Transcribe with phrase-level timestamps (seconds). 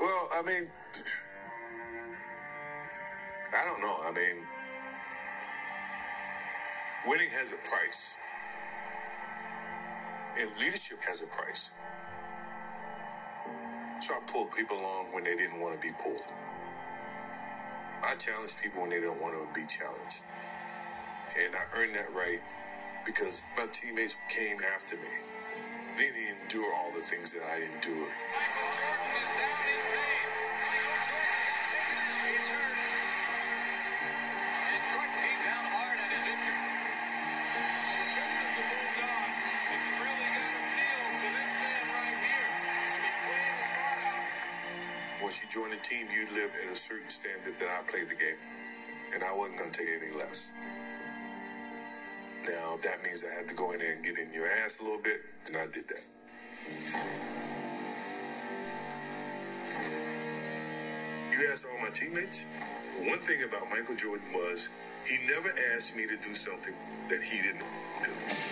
[0.00, 0.68] Well, I mean,
[3.52, 3.96] I don't know.
[4.04, 4.46] I mean,
[7.06, 8.14] winning has a price,
[10.38, 11.72] and leadership has a price.
[14.00, 16.22] So I pulled people along when they didn't want to be pulled.
[18.04, 20.22] I challenge people when they don't want to be challenged.
[21.36, 22.40] And I earned that right
[23.04, 25.08] because my teammates came after me.
[25.98, 28.14] They didn't endure all the things that I endured.
[28.30, 30.30] Michael Jordan is down in pain.
[30.62, 31.42] Michael Jordan.
[32.22, 32.78] He's hurt.
[33.98, 36.54] And Jordan came down hard and is injured.
[36.54, 41.82] Well, the Pistons have moved on, but you really got to feel for this man
[41.90, 42.46] right here.
[42.46, 44.22] I mean, playing his heart out.
[45.18, 48.14] Once you join the team, you live at a certain standard that I played the
[48.14, 48.38] game.
[49.18, 50.54] And I wasn't going to take anything less.
[52.82, 55.02] That means I had to go in there and get in your ass a little
[55.02, 56.02] bit, and I did that.
[61.32, 62.46] You asked all my teammates?
[63.00, 64.68] One thing about Michael Jordan was
[65.04, 66.74] he never asked me to do something
[67.08, 67.64] that he didn't
[68.04, 68.47] do.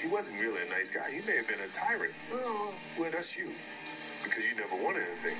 [0.00, 1.10] He wasn't really a nice guy.
[1.10, 3.52] He may have been a tyrant." Oh, well, that's you,
[4.24, 5.36] because you never wanted anything.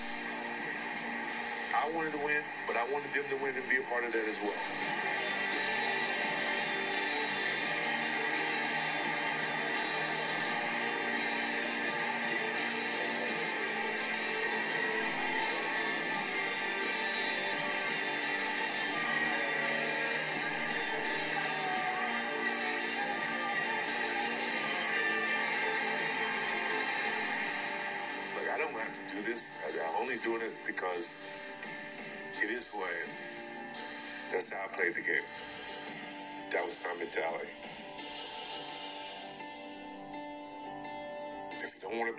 [1.75, 4.13] I wanted to win, but I wanted them to win and be a part of
[4.13, 4.90] that as well.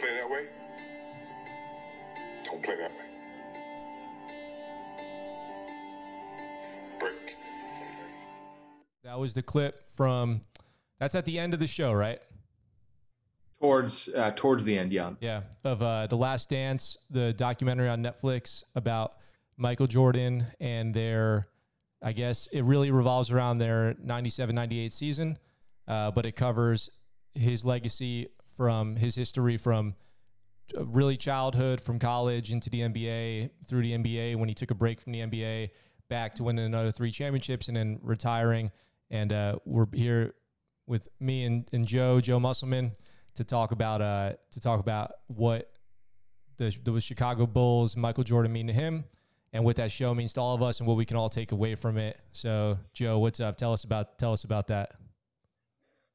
[0.02, 0.46] Play that way,
[2.44, 3.06] don't play that way.
[7.00, 7.36] Break.
[9.04, 10.42] That was the clip from.
[11.00, 12.20] That's at the end of the show, right?
[13.60, 15.12] Towards uh, towards the end, yeah.
[15.20, 19.14] Yeah, of uh, the Last Dance, the documentary on Netflix about
[19.58, 21.48] Michael Jordan and their.
[22.04, 25.38] I guess it really revolves around their 97-98 season,
[25.88, 26.90] uh, but it covers
[27.36, 29.96] his legacy from his history from
[30.78, 34.76] uh, really childhood, from college into the NBA, through the NBA when he took a
[34.76, 35.70] break from the NBA,
[36.10, 38.72] back to winning another three championships and then retiring.
[39.10, 40.34] And uh, we're here
[40.88, 42.92] with me and, and Joe, Joe Musselman,
[43.36, 45.72] to talk about uh, to talk about what
[46.58, 49.06] the, the Chicago Bulls, Michael Jordan mean to him,
[49.54, 51.52] and what that show means to all of us, and what we can all take
[51.52, 52.20] away from it.
[52.32, 53.58] So, Joe, what's up?
[53.58, 54.96] Tell us about tell us about that.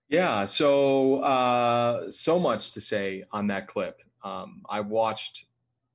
[0.09, 4.01] Yeah, so uh, so much to say on that clip.
[4.23, 5.47] Um, I watched,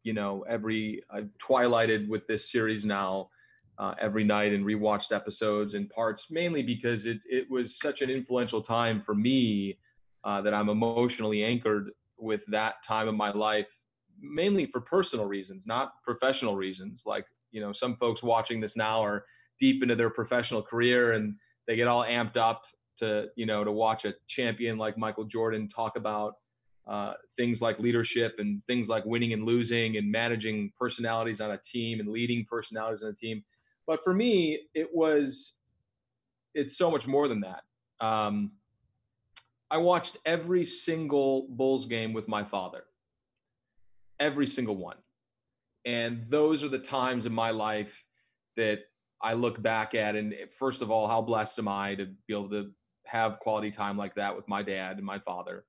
[0.03, 3.29] you know, every I've twilighted with this series now
[3.77, 8.09] uh, every night and rewatched episodes in parts, mainly because it it was such an
[8.09, 9.77] influential time for me
[10.25, 13.79] uh, that I'm emotionally anchored with that time of my life,
[14.19, 17.03] mainly for personal reasons, not professional reasons.
[17.05, 19.23] Like you know, some folks watching this now are
[19.57, 21.35] deep into their professional career and
[21.65, 22.65] they get all amped up
[23.01, 26.35] to you know to watch a champion like Michael Jordan talk about
[26.87, 31.57] uh, things like leadership and things like winning and losing and managing personalities on a
[31.57, 33.43] team and leading personalities on a team.
[33.85, 35.55] But for me, it was
[36.53, 37.63] it's so much more than that.
[37.99, 38.51] Um,
[39.69, 42.83] I watched every single Bulls game with my father,
[44.19, 44.97] every single one,
[45.85, 48.03] and those are the times in my life
[48.57, 48.79] that
[49.21, 50.15] I look back at.
[50.15, 52.71] And first of all, how blessed am I to be able to
[53.11, 55.65] have quality time like that with my dad and my father.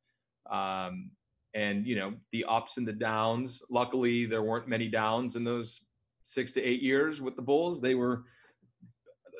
[0.48, 1.10] Um,
[1.54, 3.62] and you know the ups and the downs.
[3.68, 5.80] Luckily, there weren't many downs in those
[6.24, 7.80] six to eight years with the Bulls.
[7.80, 8.22] They were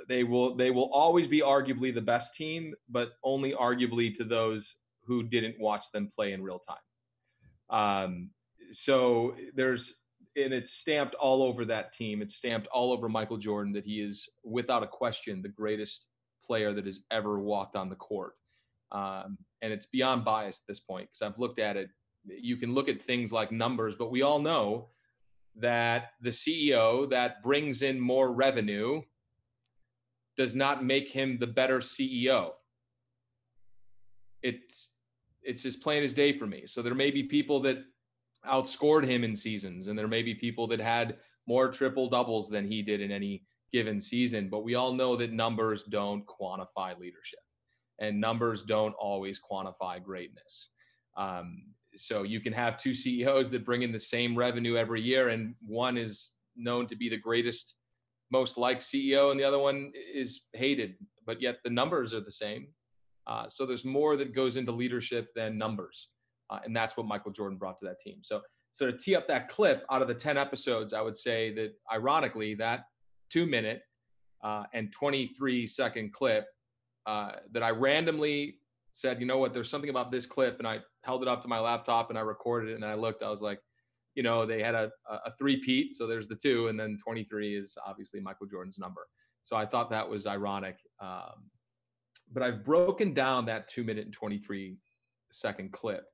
[0.09, 4.77] they will they will always be arguably the best team, but only arguably to those
[5.05, 6.77] who didn't watch them play in real time.
[7.71, 8.31] Um,
[8.73, 9.95] so there's
[10.37, 12.21] and it's stamped all over that team.
[12.21, 16.07] It's stamped all over Michael Jordan that he is without a question the greatest
[16.43, 18.35] player that has ever walked on the court.
[18.91, 21.91] Um, and it's beyond bias at this point because I've looked at it.
[22.27, 24.89] You can look at things like numbers, but we all know
[25.57, 29.03] that the CEO that brings in more revenue
[30.37, 32.53] does not make him the better CEO.
[34.43, 34.91] It's
[35.43, 36.67] it's as plain as day for me.
[36.67, 37.79] So there may be people that
[38.47, 41.17] outscored him in seasons, and there may be people that had
[41.47, 44.49] more triple doubles than he did in any given season.
[44.49, 47.41] But we all know that numbers don't quantify leadership,
[47.99, 50.71] and numbers don't always quantify greatness.
[51.17, 51.65] Um,
[51.97, 55.55] so you can have two CEOs that bring in the same revenue every year, and
[55.67, 57.75] one is known to be the greatest,
[58.31, 60.95] most liked CEO, and the other one is hated,
[61.27, 62.69] but yet the numbers are the same.
[63.27, 66.09] Uh, so there's more that goes into leadership than numbers,
[66.51, 68.19] uh, and that's what Michael Jordan brought to that team.
[68.23, 68.41] So,
[68.71, 71.75] so to tee up that clip, out of the 10 episodes, I would say that
[71.93, 72.85] ironically, that
[73.33, 73.83] two minute
[74.43, 76.47] uh, and 23 second clip
[77.07, 78.57] uh, that I randomly
[78.93, 81.49] said, you know what, there's something about this clip, and I held it up to
[81.49, 83.61] my laptop and I recorded it, and I looked, I was like,
[84.15, 87.57] you know, they had a a three peat, so there's the two, and then 23
[87.57, 89.07] is obviously Michael Jordan's number.
[89.43, 90.77] So I thought that was ironic.
[91.01, 91.49] Um,
[92.33, 94.77] but I've broken down that two minute and 23
[95.33, 96.05] second clip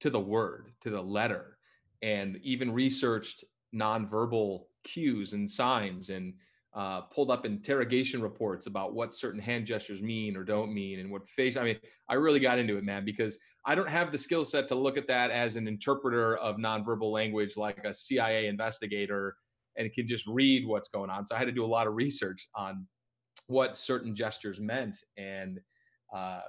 [0.00, 1.58] to the word, to the letter,
[2.02, 6.34] and even researched nonverbal cues and signs and
[6.76, 11.10] uh, pulled up interrogation reports about what certain hand gestures mean or don't mean and
[11.10, 11.56] what face.
[11.56, 11.78] I mean,
[12.10, 14.98] I really got into it, man, because I don't have the skill set to look
[14.98, 19.36] at that as an interpreter of nonverbal language like a CIA investigator
[19.78, 21.24] and can just read what's going on.
[21.24, 22.86] So I had to do a lot of research on
[23.46, 24.98] what certain gestures meant.
[25.16, 25.60] And
[26.14, 26.42] uh,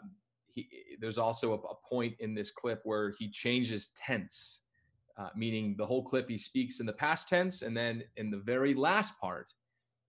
[0.48, 0.68] he,
[1.00, 4.62] there's also a, a, point in this clip where he changes tense,
[5.18, 8.38] uh, meaning the whole clip he speaks in the past tense, and then in the
[8.38, 9.52] very last part,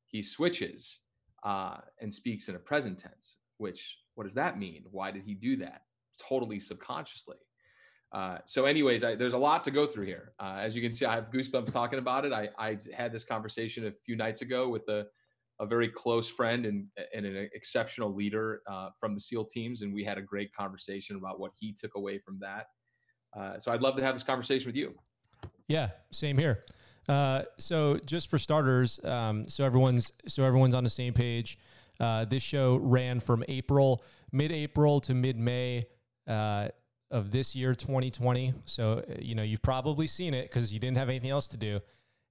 [0.08, 1.00] he switches
[1.44, 3.38] uh, and speaks in a present tense.
[3.58, 4.84] Which what does that mean?
[4.90, 5.82] Why did he do that?
[6.20, 7.36] Totally subconsciously.
[8.10, 10.32] Uh, so, anyways, I, there's a lot to go through here.
[10.40, 12.32] Uh, as you can see, I have goosebumps talking about it.
[12.32, 15.06] I, I had this conversation a few nights ago with a,
[15.60, 19.92] a very close friend and, and an exceptional leader uh, from the SEAL teams, and
[19.92, 22.66] we had a great conversation about what he took away from that.
[23.38, 24.94] Uh, so, I'd love to have this conversation with you.
[25.68, 26.64] Yeah, same here.
[27.08, 31.58] Uh, so just for starters, um, so everyone's so everyone's on the same page.
[31.98, 35.86] Uh, this show ran from April, mid-April to mid-May
[36.26, 36.68] uh,
[37.10, 38.52] of this year, 2020.
[38.66, 41.56] So uh, you know you've probably seen it because you didn't have anything else to
[41.56, 41.80] do,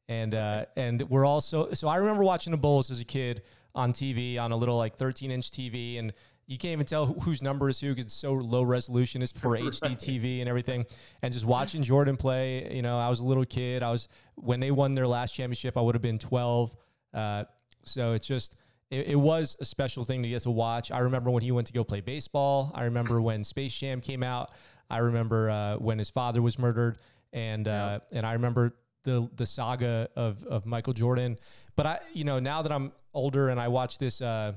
[0.08, 3.42] and uh, and we're also so I remember watching the Bulls as a kid
[3.74, 6.14] on TV on a little like 13-inch TV, and
[6.48, 9.22] you can't even tell whose number is who because it's so low resolution.
[9.22, 9.64] It's for right.
[9.64, 10.86] HD TV and everything.
[11.22, 13.84] And just watching Jordan play, you know, I was a little kid.
[13.84, 15.78] I was when they won their last championship.
[15.78, 16.76] I would have been 12.
[17.14, 17.44] Uh,
[17.84, 18.56] so it's just
[18.90, 20.90] it, it, was a special thing to get to watch.
[20.90, 22.72] I remember when he went to go play baseball.
[22.74, 24.52] I remember when Space Jam came out.
[24.90, 26.98] I remember uh, when his father was murdered,
[27.34, 28.74] and uh, and I remember
[29.04, 31.38] the the saga of of Michael Jordan.
[31.76, 34.54] But I, you know, now that I'm older and I watch this uh,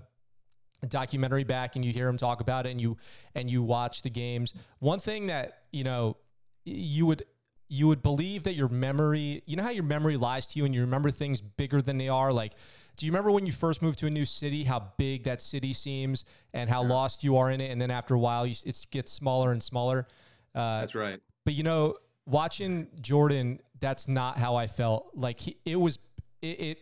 [0.88, 2.96] documentary back and you hear him talk about it and you
[3.34, 4.54] and you watch the games.
[4.78, 6.16] One thing that you know
[6.64, 7.24] you would
[7.68, 10.74] you would believe that your memory you know how your memory lies to you and
[10.74, 12.32] you remember things bigger than they are?
[12.32, 12.52] Like
[12.96, 15.72] do you remember when you first moved to a new city how big that city
[15.72, 17.70] seems and how lost you are in it?
[17.70, 20.06] And then after a while you, it gets smaller and smaller.
[20.54, 21.20] Uh, that's right.
[21.44, 21.94] but you know
[22.26, 25.10] watching jordan that's not how i felt.
[25.14, 25.98] Like he, it was
[26.42, 26.78] it, it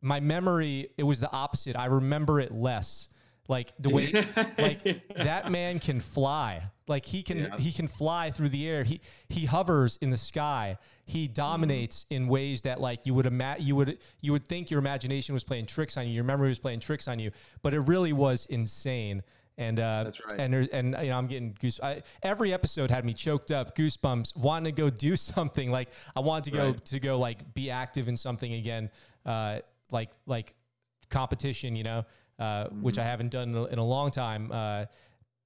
[0.00, 1.76] my memory it was the opposite.
[1.76, 3.08] I remember it less
[3.48, 4.12] like the way
[4.58, 4.82] like
[5.16, 6.70] that man can fly.
[6.86, 7.56] Like he can yeah.
[7.58, 8.84] he can fly through the air.
[8.84, 10.78] He he hovers in the sky.
[11.06, 12.16] He dominates mm.
[12.16, 15.44] in ways that like you would imagine you would you would think your imagination was
[15.44, 16.12] playing tricks on you.
[16.12, 17.30] Your memory was playing tricks on you,
[17.62, 19.22] but it really was insane.
[19.56, 20.40] And uh, that's right.
[20.40, 21.80] And and you know I'm getting goose.
[21.82, 25.70] I, every episode had me choked up, goosebumps, wanting to go do something.
[25.70, 26.84] Like I wanted to go right.
[26.86, 28.90] to go like be active in something again,
[29.24, 30.54] uh, like like
[31.08, 31.76] competition.
[31.76, 32.04] You know
[32.40, 32.82] mm-hmm.
[32.82, 33.10] which I mm-hmm.
[33.10, 34.50] haven't done in a, in a long time.
[34.52, 34.86] Uh,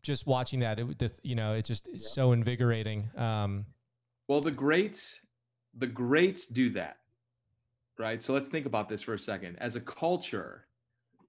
[0.02, 3.10] just watching that, it, you know, it just is so invigorating.
[3.16, 3.66] Um,
[4.28, 5.20] well, the greats,
[5.76, 6.98] the greats do that,
[7.98, 8.22] right?
[8.22, 9.56] So let's think about this for a second.
[9.58, 10.66] As a culture,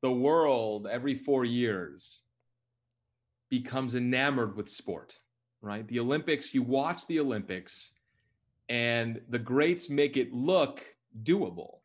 [0.02, 2.22] the world every four years
[3.50, 5.18] becomes enamored with sport,
[5.62, 5.88] right?
[5.88, 7.92] The Olympics, you watch the Olympics,
[8.70, 10.86] and the greats make it look
[11.24, 11.80] doable.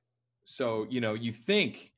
[0.45, 1.93] So, you know, you think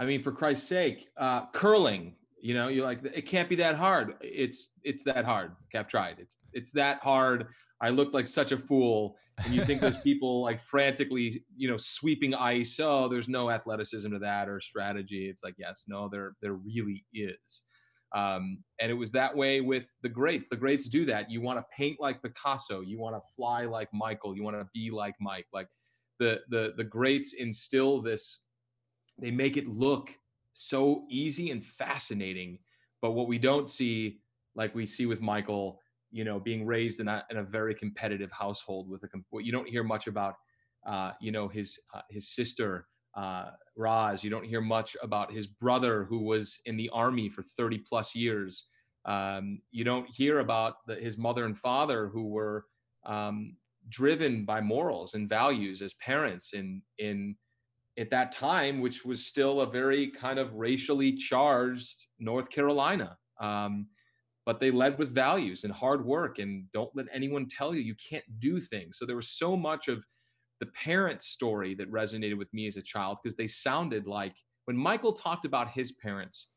[0.00, 2.14] I mean, for Christ's sake, uh, curling.
[2.40, 4.14] You know, you're like, it can't be that hard.
[4.22, 5.52] It's it's that hard.
[5.74, 6.16] I've tried.
[6.18, 7.48] It's it's that hard.
[7.82, 9.16] I looked like such a fool.
[9.44, 12.80] And you think those people like frantically, you know, sweeping ice.
[12.82, 15.28] Oh, there's no athleticism to that or strategy.
[15.28, 17.64] It's like, yes, no, there there really is.
[18.12, 20.48] Um, and it was that way with the greats.
[20.48, 21.30] The greats do that.
[21.30, 22.80] You want to paint like Picasso.
[22.80, 24.34] You want to fly like Michael.
[24.34, 25.46] You want to be like Mike.
[25.52, 25.68] Like
[26.18, 28.44] the the the greats instill this
[29.20, 30.10] they make it look
[30.52, 32.58] so easy and fascinating.
[33.02, 34.20] But what we don't see,
[34.54, 38.32] like we see with Michael, you know, being raised in a, in a very competitive
[38.32, 40.34] household with a, what you don't hear much about,
[40.86, 44.24] uh, you know, his, uh, his sister uh, Raz.
[44.24, 48.14] You don't hear much about his brother who was in the army for 30 plus
[48.14, 48.66] years.
[49.04, 52.66] Um, you don't hear about the, his mother and father who were
[53.06, 53.56] um,
[53.88, 57.34] driven by morals and values as parents in in
[57.98, 63.16] at that time, which was still a very kind of racially charged North Carolina.
[63.40, 63.86] Um,
[64.46, 67.94] but they led with values and hard work and don't let anyone tell you you
[67.94, 68.98] can't do things.
[68.98, 70.04] So there was so much of
[70.60, 74.76] the parent story that resonated with me as a child because they sounded like when
[74.76, 76.48] Michael talked about his parents,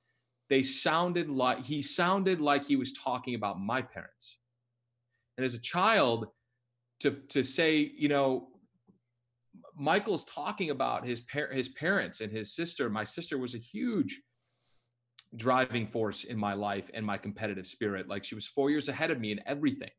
[0.49, 4.37] they sounded like he sounded like he was talking about my parents.
[5.37, 6.27] And as a child,
[6.99, 8.49] to to say, you know,
[9.75, 12.89] Michael's talking about his par- his parents and his sister.
[12.89, 14.21] My sister was a huge
[15.35, 18.07] driving force in my life and my competitive spirit.
[18.07, 19.89] Like she was four years ahead of me in everything.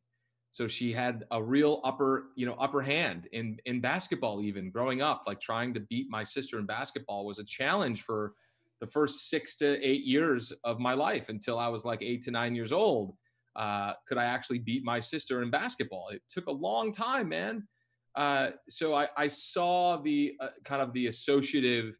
[0.51, 4.41] So she had a real upper, you know, upper hand in in basketball.
[4.41, 8.33] Even growing up, like trying to beat my sister in basketball was a challenge for
[8.79, 12.31] the first six to eight years of my life until I was like eight to
[12.31, 13.15] nine years old.
[13.55, 16.09] Uh, could I actually beat my sister in basketball?
[16.09, 17.67] It took a long time, man.
[18.15, 21.99] Uh, so I, I, saw the uh, kind of the associative,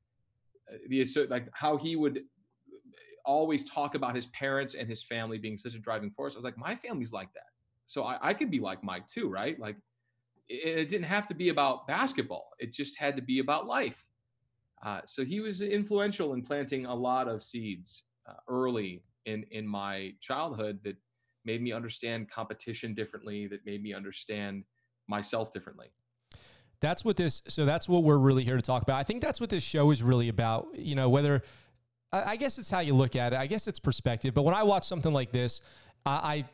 [0.72, 2.22] uh, the like how he would
[3.26, 6.36] always talk about his parents and his family being such a driving force.
[6.36, 7.48] I was like, my family's like that
[7.86, 9.60] so I, I could be like Mike too, right?
[9.60, 9.78] Like
[10.50, 12.50] it, it, didn't have to be about basketball.
[12.60, 14.06] It just had to be about life.
[14.84, 19.68] Uh, so he was influential in planting a lot of seeds uh, early in in
[19.68, 20.96] my childhood that
[21.46, 23.48] made me understand competition differently.
[23.48, 24.64] That made me understand
[25.08, 25.88] myself differently.
[26.82, 27.42] That's what this.
[27.48, 29.00] So that's what we're really here to talk about.
[29.00, 30.68] I think that's what this show is really about.
[30.76, 31.42] You know, whether
[32.12, 33.40] I guess it's how you look at it.
[33.40, 34.34] I guess it's perspective.
[34.34, 35.62] But when I watch something like this,
[36.06, 36.46] I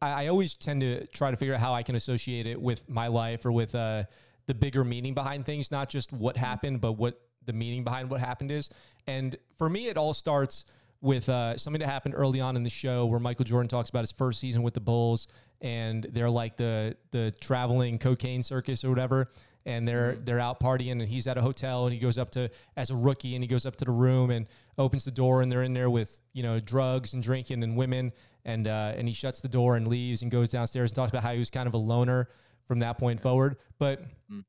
[0.00, 2.88] I, I, always tend to try to figure out how I can associate it with
[2.88, 4.04] my life or with uh,
[4.46, 8.20] the bigger meaning behind things, not just what happened, but what the meaning behind what
[8.20, 8.70] happened is.
[9.06, 10.64] And for me, it all starts
[11.00, 14.00] with uh, something that happened early on in the show where Michael Jordan talks about
[14.00, 15.28] his first season with the Bulls,
[15.60, 19.30] and they're like the the traveling cocaine circus or whatever
[19.66, 20.24] and they're mm-hmm.
[20.24, 22.94] they're out partying and he's at a hotel and he goes up to as a
[22.96, 24.46] rookie and he goes up to the room and
[24.78, 28.12] opens the door and they're in there with you know drugs and drinking and women
[28.44, 31.22] and uh, and he shuts the door and leaves and goes downstairs and talks about
[31.22, 32.28] how he was kind of a loner
[32.66, 34.40] from that point forward but mm-hmm.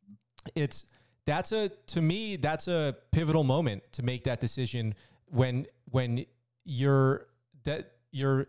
[0.56, 0.86] it's
[1.26, 4.94] that's a to me that's a pivotal moment to make that decision
[5.28, 6.26] when when
[6.66, 7.28] you're
[7.64, 8.48] that your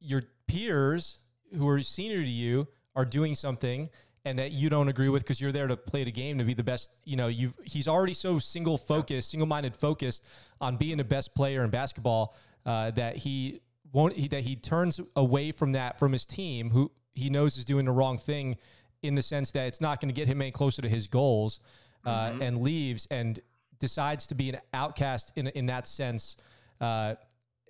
[0.00, 1.18] your peers
[1.56, 3.88] who are senior to you are doing something
[4.28, 6.52] and that you don't agree with because you're there to play the game to be
[6.52, 6.94] the best.
[7.04, 10.22] You know, you he's already so single focused, single minded focused
[10.60, 15.00] on being the best player in basketball uh, that he won't he, that he turns
[15.16, 18.56] away from that from his team, who he knows is doing the wrong thing,
[19.02, 21.60] in the sense that it's not going to get him any closer to his goals,
[22.04, 22.42] uh, mm-hmm.
[22.42, 23.40] and leaves and
[23.78, 26.36] decides to be an outcast in in that sense.
[26.82, 27.14] Uh,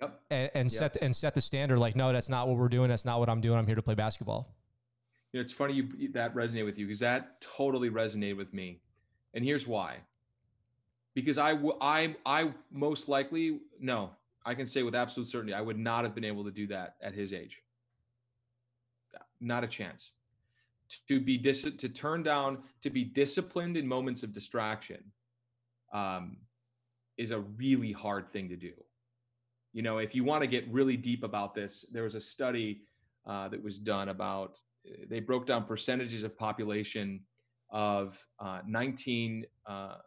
[0.01, 0.19] yep.
[0.29, 0.79] And, and yep.
[0.79, 2.89] set and set the standard like no, that's not what we're doing.
[2.89, 3.57] That's not what I'm doing.
[3.57, 4.53] I'm here to play basketball.
[5.31, 8.81] You know, it's funny you that resonated with you because that totally resonated with me,
[9.33, 9.97] and here's why.
[11.13, 14.11] Because I, I, I most likely no,
[14.45, 16.95] I can say with absolute certainty, I would not have been able to do that
[17.01, 17.61] at his age.
[19.39, 20.11] Not a chance.
[21.07, 25.03] To be dis- to turn down, to be disciplined in moments of distraction,
[25.93, 26.37] um,
[27.17, 28.71] is a really hard thing to do.
[29.73, 32.81] You know, if you want to get really deep about this, there was a study
[33.27, 34.57] uh, that was done about
[35.09, 37.21] they broke down percentages of population
[37.69, 39.97] of uh, 19 uh,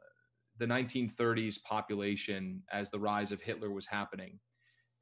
[0.58, 4.38] the 1930s population as the rise of Hitler was happening,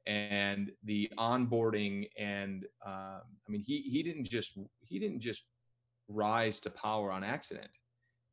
[0.05, 5.45] and the onboarding and uh, I mean he he didn't just he didn't just
[6.07, 7.69] rise to power on accident.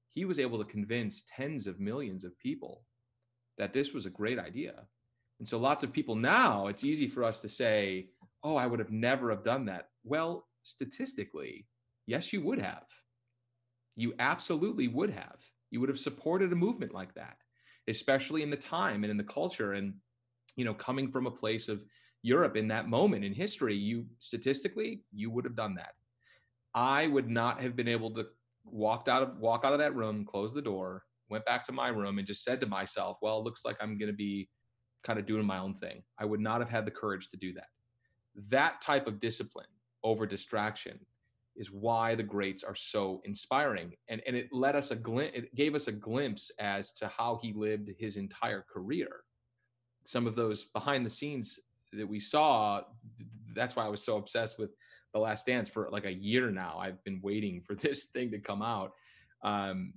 [0.08, 2.82] He was able to convince tens of millions of people
[3.58, 4.86] that this was a great idea.
[5.38, 8.10] And so lots of people now, it's easy for us to say,
[8.42, 11.66] "Oh, I would have never have done that." Well, statistically,
[12.06, 12.86] yes, you would have.
[13.96, 15.38] You absolutely would have.
[15.70, 17.36] You would have supported a movement like that,
[17.88, 19.72] especially in the time and in the culture.
[19.72, 19.94] And,
[20.56, 21.84] you know, coming from a place of
[22.22, 25.92] Europe in that moment in history, you statistically, you would have done that.
[26.74, 28.26] I would not have been able to
[28.64, 31.88] walked out of walk out of that room, close the door, went back to my
[31.88, 34.48] room and just said to myself, well, it looks like I'm going to be
[35.04, 36.02] kind of doing my own thing.
[36.18, 37.68] I would not have had the courage to do that.
[38.48, 39.66] That type of discipline
[40.02, 40.98] over distraction
[41.56, 43.92] is why the greats are so inspiring.
[44.08, 47.38] And and it let us a glimpse it gave us a glimpse as to how
[47.42, 49.08] he lived his entire career.
[50.04, 51.58] Some of those behind the scenes
[51.92, 52.82] that we saw
[53.54, 54.70] that's why i was so obsessed with
[55.14, 56.78] the last dance for like a year now.
[56.78, 58.92] I've been waiting for this thing to come out.
[59.42, 59.94] Um,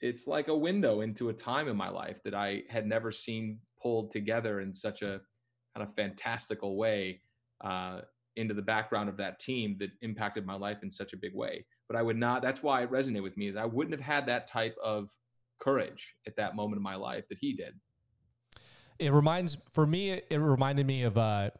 [0.00, 3.58] it's like a window into a time in my life that I had never seen
[3.80, 5.20] pulled together in such a
[5.74, 7.20] kind of fantastical way.
[7.62, 8.00] Uh,
[8.36, 11.64] into the background of that team that impacted my life in such a big way.
[11.88, 12.42] But I would not.
[12.42, 13.48] That's why it resonated with me.
[13.48, 15.10] Is I wouldn't have had that type of
[15.60, 17.74] courage at that moment in my life that he did.
[18.98, 20.10] It reminds for me.
[20.12, 21.18] It reminded me of.
[21.18, 21.50] Uh,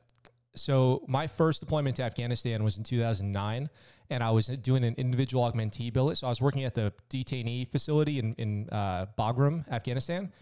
[0.57, 3.69] so my first deployment to Afghanistan was in 2009,
[4.11, 6.19] and I was doing an individual augmentee billet.
[6.19, 10.33] So I was working at the detainee facility in in uh, Bagram, Afghanistan,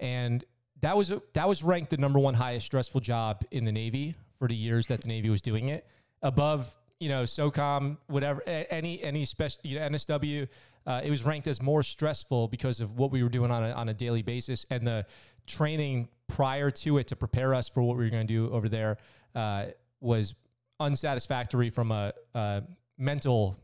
[0.00, 0.44] and
[0.80, 4.14] that was a, that was ranked the number one highest stressful job in the Navy
[4.40, 5.86] for the years that the Navy was doing it,
[6.22, 10.48] above you know SOCOM, whatever, any any special you know, NSW.
[10.86, 13.70] Uh, it was ranked as more stressful because of what we were doing on a,
[13.72, 15.04] on a daily basis and the
[15.46, 18.66] training prior to it to prepare us for what we were going to do over
[18.66, 18.96] there
[19.34, 19.66] uh,
[20.00, 20.34] was
[20.80, 22.62] unsatisfactory from a, a
[22.96, 23.58] mental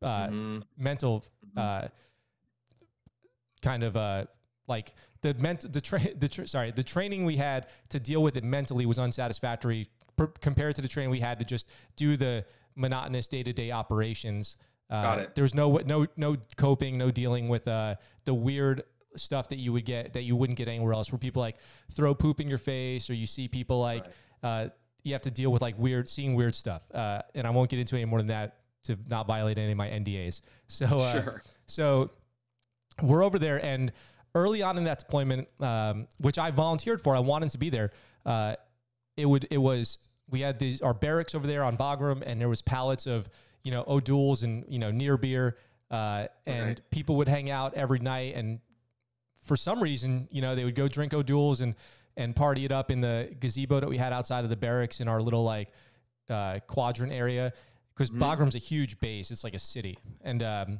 [0.00, 0.58] uh, mm-hmm.
[0.78, 1.58] mental mm-hmm.
[1.58, 1.88] uh,
[3.60, 4.24] kind of uh,
[4.66, 8.36] like the ment the tra- the tra- sorry the training we had to deal with
[8.36, 12.44] it mentally was unsatisfactory per- compared to the training we had to just do the
[12.74, 14.56] monotonous day to day operations.
[14.90, 15.34] Uh, Got it.
[15.34, 18.84] There was no no no coping, no dealing with uh, the weird
[19.16, 21.10] stuff that you would get that you wouldn't get anywhere else.
[21.12, 21.56] Where people like
[21.90, 24.04] throw poop in your face, or you see people like
[24.42, 24.64] right.
[24.64, 24.68] uh,
[25.02, 26.82] you have to deal with like weird, seeing weird stuff.
[26.92, 29.78] Uh, and I won't get into any more than that to not violate any of
[29.78, 30.40] my NDAs.
[30.68, 31.42] So, uh, sure.
[31.66, 32.10] so
[33.02, 33.92] we're over there, and
[34.34, 37.90] early on in that deployment, um, which I volunteered for, I wanted to be there.
[39.16, 39.98] It would, it was,
[40.30, 43.28] we had these our barracks over there on Bagram, and there was pallets of
[43.64, 45.58] you know O'Doul's and you know near beer,
[45.90, 46.80] uh, and right.
[46.90, 48.60] people would hang out every night, and
[49.42, 51.74] for some reason, you know, they would go drink O'Doul's and
[52.16, 55.08] and party it up in the gazebo that we had outside of the barracks in
[55.08, 55.68] our little like
[56.28, 57.52] uh, quadrant area
[57.94, 58.22] because mm-hmm.
[58.22, 59.30] Bagram's a huge base.
[59.30, 60.78] It's like a city, and um,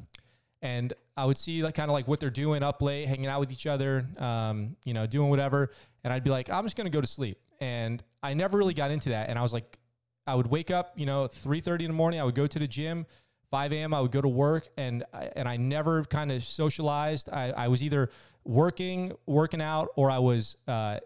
[0.61, 3.41] and I would see like kind of like what they're doing up late, hanging out
[3.41, 5.71] with each other, um, you know, doing whatever,
[6.05, 8.91] and I'd be like, I'm just gonna go to sleep, and I never really got
[8.91, 9.79] into that, and I was like,
[10.27, 12.69] I would wake up, you know, 3:30 in the morning, I would go to the
[12.69, 13.07] gym.
[13.51, 13.93] 5 a.m.
[13.93, 17.29] I would go to work and I, and I never kind of socialized.
[17.31, 18.09] I, I was either
[18.45, 21.01] working, working out, or I was uh,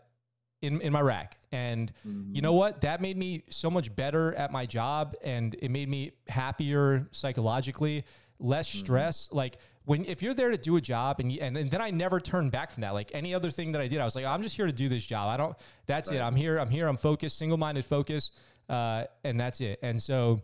[0.63, 1.37] in, in my rack.
[1.51, 2.37] And mm-hmm.
[2.37, 2.83] you know what?
[2.83, 8.05] That made me so much better at my job and it made me happier psychologically,
[8.39, 8.79] less mm-hmm.
[8.81, 9.29] stress.
[9.33, 11.91] Like when if you're there to do a job and, you, and and then I
[11.91, 12.95] never turned back from that.
[12.95, 14.89] Like any other thing that I did, I was like, I'm just here to do
[14.89, 15.29] this job.
[15.29, 16.19] I don't that's right.
[16.19, 16.23] it.
[16.23, 18.31] I'm here, I'm here, I'm focused, single-minded focus.
[18.69, 19.79] Uh, and that's it.
[19.83, 20.43] And so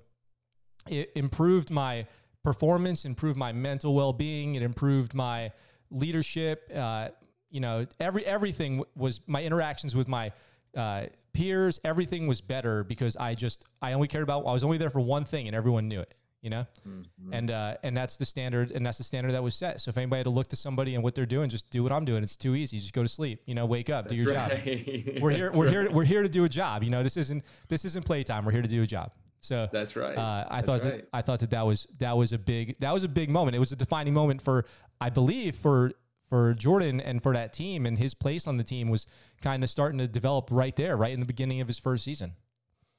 [0.89, 2.07] it improved my
[2.45, 5.53] performance, improved my mental well-being, it improved my
[5.91, 7.09] leadership, uh,
[7.53, 10.33] you know, every everything was my interactions with my
[10.75, 11.79] uh, peers.
[11.85, 15.01] Everything was better because I just I only cared about I was only there for
[15.01, 16.15] one thing, and everyone knew it.
[16.43, 17.33] You know, mm-hmm.
[17.33, 19.81] and uh, and that's the standard, and that's the standard that was set.
[19.81, 21.93] So if anybody had to look to somebody and what they're doing, just do what
[21.93, 22.25] I'm doing.
[22.25, 22.81] It's too easy.
[22.81, 23.43] Just go to sleep.
[23.47, 24.65] You know, wake up, that's do your right.
[24.65, 25.15] job.
[25.23, 25.53] We're here.
[25.53, 25.73] we're right.
[25.73, 25.91] here.
[25.91, 26.83] We're here to do a job.
[26.83, 28.45] You know, this isn't this isn't playtime.
[28.45, 29.13] We're here to do a job.
[29.41, 30.17] So that's right.
[30.17, 30.99] Uh, I that's thought right.
[30.99, 33.55] that I thought that that was that was a big that was a big moment.
[33.55, 34.65] It was a defining moment for
[35.01, 35.93] I believe for
[36.29, 39.07] for Jordan and for that team and his place on the team was
[39.43, 42.33] kind of starting to develop right there, right in the beginning of his first season.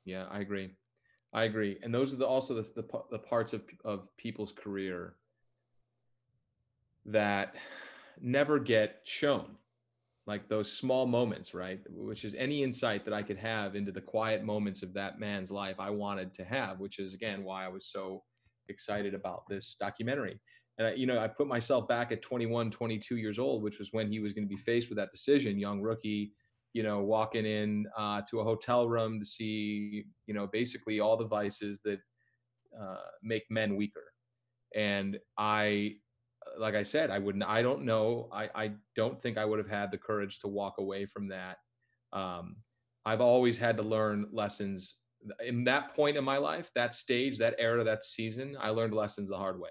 [0.06, 0.70] Yeah, I agree.
[1.34, 1.78] I agree.
[1.82, 5.16] And those are the, also the, the, the parts of, of people's career
[7.06, 7.56] that
[8.22, 9.56] never get shown
[10.26, 11.82] like those small moments, right?
[11.90, 15.52] Which is any insight that I could have into the quiet moments of that man's
[15.52, 18.24] life I wanted to have, which is again why I was so
[18.70, 20.40] excited about this documentary
[20.78, 23.94] and I, you know, I put myself back at 21, 22 years old, which was
[23.94, 26.34] when he was going to be faced with that decision, young rookie,
[26.74, 31.18] you know, walking in uh, to a hotel room to see, you know, basically all
[31.18, 32.00] the vices that
[32.80, 34.06] uh, make men weaker.
[34.76, 35.98] And I,
[36.58, 38.28] like I said, I wouldn't, I don't know.
[38.32, 41.58] I, I don't think I would have had the courage to walk away from that.
[42.12, 42.58] Um,
[43.06, 44.98] I've always had to learn lessons
[45.46, 48.58] in that point in my life, that stage, that era, that season.
[48.60, 49.70] I learned lessons the hard way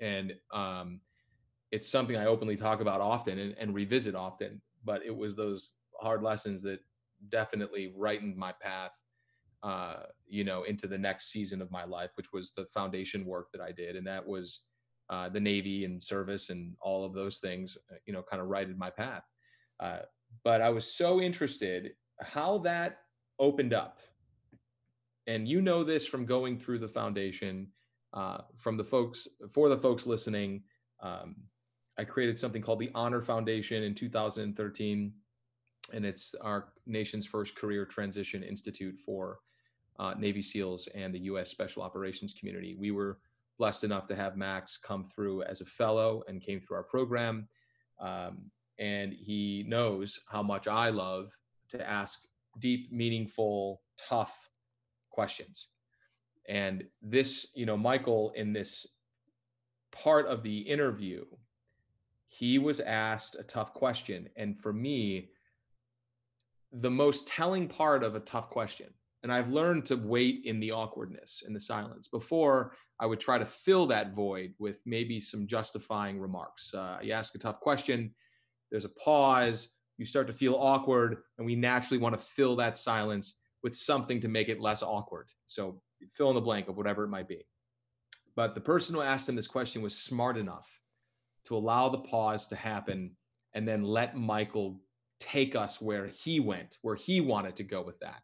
[0.00, 1.00] and um,
[1.72, 4.60] it's something I openly talk about often and, and revisit often.
[4.84, 6.80] But it was those hard lessons that
[7.30, 8.92] definitely rightened my path,
[9.62, 13.48] uh, you know, into the next season of my life, which was the foundation work
[13.52, 14.60] that I did, and that was
[15.08, 18.48] uh, the Navy and service and all of those things, uh, you know, kind of
[18.48, 19.22] righted my path.
[19.80, 20.00] Uh,
[20.44, 22.98] but I was so interested how that
[23.38, 23.98] opened up,
[25.26, 27.68] and you know this from going through the foundation
[28.12, 30.62] uh, from the folks for the folks listening.
[31.02, 31.36] Um,
[31.98, 35.12] I created something called the Honor Foundation in 2013,
[35.92, 39.38] and it's our nation's first career transition institute for
[39.98, 41.50] uh, Navy SEALs and the U.S.
[41.50, 42.76] Special Operations community.
[42.78, 43.18] We were
[43.58, 47.48] blessed enough to have Max come through as a fellow and came through our program.
[47.98, 51.32] Um, and he knows how much I love
[51.70, 52.20] to ask
[52.58, 54.50] deep, meaningful, tough
[55.10, 55.68] questions.
[56.48, 58.86] And this, you know, Michael, in this
[59.92, 61.24] part of the interview,
[62.26, 64.28] he was asked a tough question.
[64.36, 65.30] And for me,
[66.80, 68.88] the most telling part of a tough question,
[69.22, 72.08] and I've learned to wait in the awkwardness in the silence.
[72.08, 76.72] Before, I would try to fill that void with maybe some justifying remarks.
[76.72, 78.14] Uh, you ask a tough question,
[78.70, 82.76] there's a pause, you start to feel awkward, and we naturally want to fill that
[82.76, 85.32] silence with something to make it less awkward.
[85.46, 85.80] So
[86.14, 87.46] fill in the blank of whatever it might be.
[88.34, 90.70] But the person who asked him this question was smart enough
[91.46, 93.16] to allow the pause to happen
[93.54, 94.80] and then let Michael
[95.20, 98.22] take us where he went, where he wanted to go with that.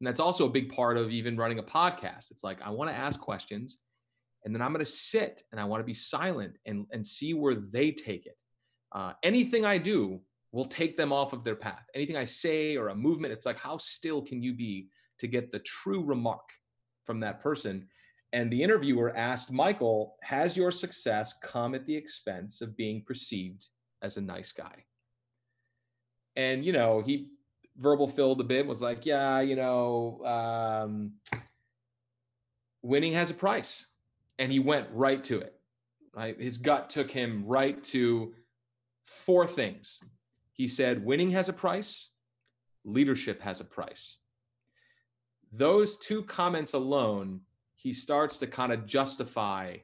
[0.00, 2.30] And that's also a big part of even running a podcast.
[2.30, 3.78] It's like, I want to ask questions
[4.44, 7.34] and then I'm going to sit and I want to be silent and, and see
[7.34, 8.42] where they take it.
[8.92, 10.20] Uh, anything I do
[10.52, 11.84] will take them off of their path.
[11.94, 15.50] Anything I say or a movement, it's like, how still can you be to get
[15.50, 16.48] the true remark
[17.04, 17.88] from that person?
[18.32, 23.66] And the interviewer asked Michael, Has your success come at the expense of being perceived
[24.02, 24.84] as a nice guy?
[26.36, 27.30] And, you know, he
[27.76, 31.12] verbal filled a bit, was like, Yeah, you know, um,
[32.82, 33.86] winning has a price.
[34.38, 35.54] And he went right to it,
[36.14, 36.40] right?
[36.40, 38.34] His gut took him right to
[39.04, 40.00] four things.
[40.52, 42.10] He said, Winning has a price,
[42.84, 44.16] leadership has a price.
[45.52, 47.40] Those two comments alone
[47.76, 49.76] he starts to kind of justify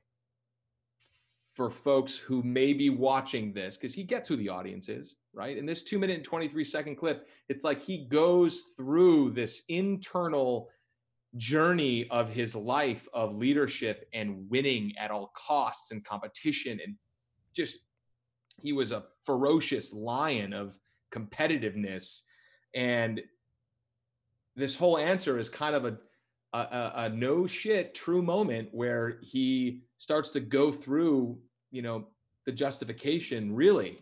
[1.55, 5.57] for folks who may be watching this because he gets who the audience is, right?
[5.57, 10.69] In this two minute and 23 second clip, it's like he goes through this internal
[11.37, 16.97] journey of his life of leadership and winning at all costs and competition and
[17.55, 17.79] just
[18.61, 20.77] he was a ferocious lion of
[21.13, 22.23] competitiveness
[22.75, 23.21] and
[24.57, 25.97] this whole answer is kind of a
[26.53, 31.39] a, a, a no shit true moment where he starts to go through,
[31.71, 32.07] you know,
[32.47, 33.99] the justification really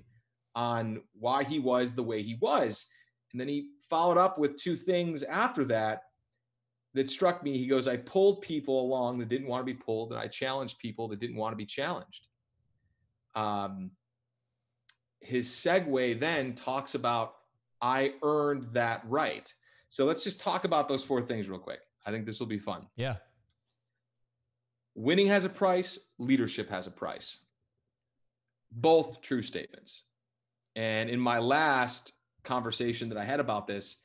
[0.54, 2.86] on why he was the way he was.
[3.32, 6.02] And then he followed up with two things after that
[6.94, 7.58] that struck me.
[7.58, 10.78] He goes, I pulled people along that didn't want to be pulled, and I challenged
[10.78, 12.26] people that didn't want to be challenged.
[13.34, 13.90] Um,
[15.20, 17.34] his segue then talks about,
[17.82, 19.52] I earned that right.
[19.90, 21.80] So let's just talk about those four things real quick.
[22.08, 22.86] I think this will be fun.
[22.96, 23.16] Yeah.
[24.94, 27.40] Winning has a price, leadership has a price.
[28.72, 30.04] Both true statements.
[30.74, 32.12] And in my last
[32.44, 33.96] conversation that I had about this,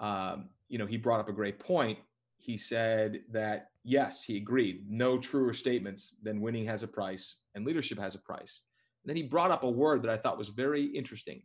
[0.00, 1.98] um, you know, he brought up a great point.
[2.38, 4.86] He said that yes, he agreed.
[4.88, 8.62] No truer statements than winning has a price and leadership has a price.
[9.04, 11.42] And then he brought up a word that I thought was very interesting.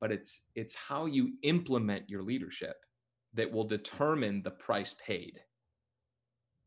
[0.00, 2.76] But it's it's how you implement your leadership
[3.34, 5.40] that will determine the price paid.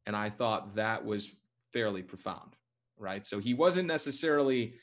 [0.05, 1.31] And I thought that was
[1.71, 2.55] fairly profound,
[2.97, 3.25] right?
[3.25, 4.75] So he wasn't necessarily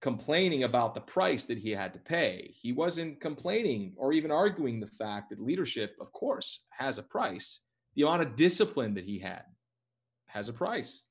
[0.00, 2.54] complaining about the price that he had to pay.
[2.54, 7.60] He wasn't complaining or even arguing the fact that leadership, of course, has a price.
[7.96, 9.44] The amount of discipline that he had
[10.26, 11.02] has a price.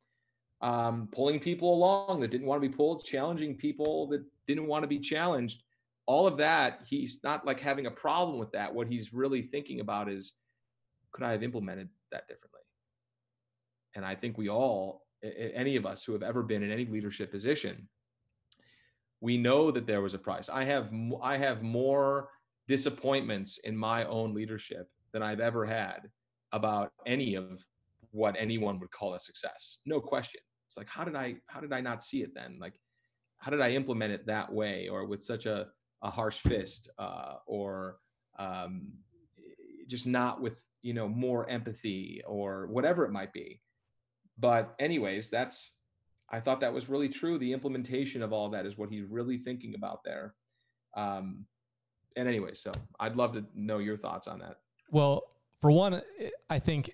[0.62, 4.84] Um, pulling people along that didn't want to be pulled, challenging people that didn't want
[4.84, 5.64] to be challenged
[6.10, 8.74] all of that, he's not like having a problem with that.
[8.74, 10.34] What he's really thinking about is,
[11.12, 12.62] could I have implemented that differently?
[13.94, 17.30] And I think we all, any of us who have ever been in any leadership
[17.30, 17.88] position,
[19.22, 20.50] we know that there was a price.
[20.50, 20.90] I have
[21.22, 22.30] I have more
[22.68, 26.10] disappointments in my own leadership than I've ever had
[26.54, 27.64] about any of
[28.10, 29.78] what anyone would call a success.
[29.86, 30.42] No question.
[30.66, 32.58] It's like how did I how did I not see it then?
[32.60, 32.80] Like
[33.38, 35.68] how did I implement it that way or with such a
[36.02, 37.98] a harsh fist uh, or
[38.38, 38.94] um,
[39.88, 43.62] just not with you know more empathy or whatever it might be.
[44.38, 45.74] But anyways that's
[46.32, 47.38] i thought that was really true.
[47.38, 50.36] The implementation of all of that is what he's really thinking about there.
[50.96, 51.46] Um,
[52.16, 54.58] and anyway so i'd love to know your thoughts on that.
[54.92, 55.24] Well
[55.62, 56.02] for one
[56.50, 56.92] i think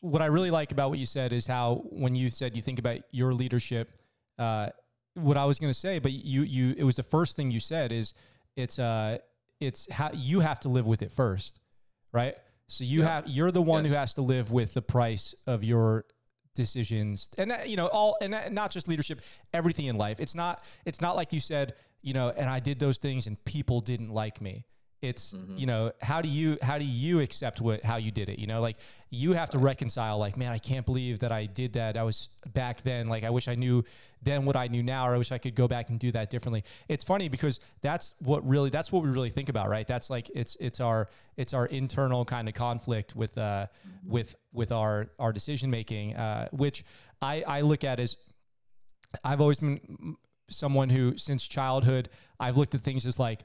[0.00, 2.78] what i really like about what you said is how when you said you think
[2.78, 3.90] about your leadership
[4.38, 4.68] uh,
[5.16, 7.60] what I was going to say, but you you it was the first thing you
[7.60, 8.14] said is
[8.56, 9.18] it's uh
[9.60, 11.60] it's how you have to live with it first,
[12.12, 12.36] right?
[12.68, 13.08] So you yeah.
[13.08, 13.92] have you're the one yes.
[13.92, 16.04] who has to live with the price of your
[16.54, 19.20] decisions and that, you know all and that, not just leadership
[19.52, 22.80] everything in life it's not it's not like you said you know and i did
[22.80, 24.64] those things and people didn't like me
[25.08, 25.58] it's Mhm.
[25.60, 28.38] you know how do you how do you accept what how you did it?
[28.42, 28.76] You know like
[29.10, 31.96] you have to reconcile like man i can't believe that i did that.
[31.96, 32.28] I was
[32.60, 33.84] back then like i wish i knew
[34.22, 36.26] then what i knew now or i wish i could go back and do that
[36.30, 36.62] differently.
[36.88, 39.86] It's funny because that's what really that's what we really think about right?
[39.86, 43.66] That's like it's it's our it's our internal kind of conflict with uh
[44.14, 46.84] with with our our decision making uh which
[47.22, 48.16] i i look at as
[49.24, 50.16] i've always been
[50.48, 52.08] someone who since childhood
[52.40, 53.40] i've looked at things as like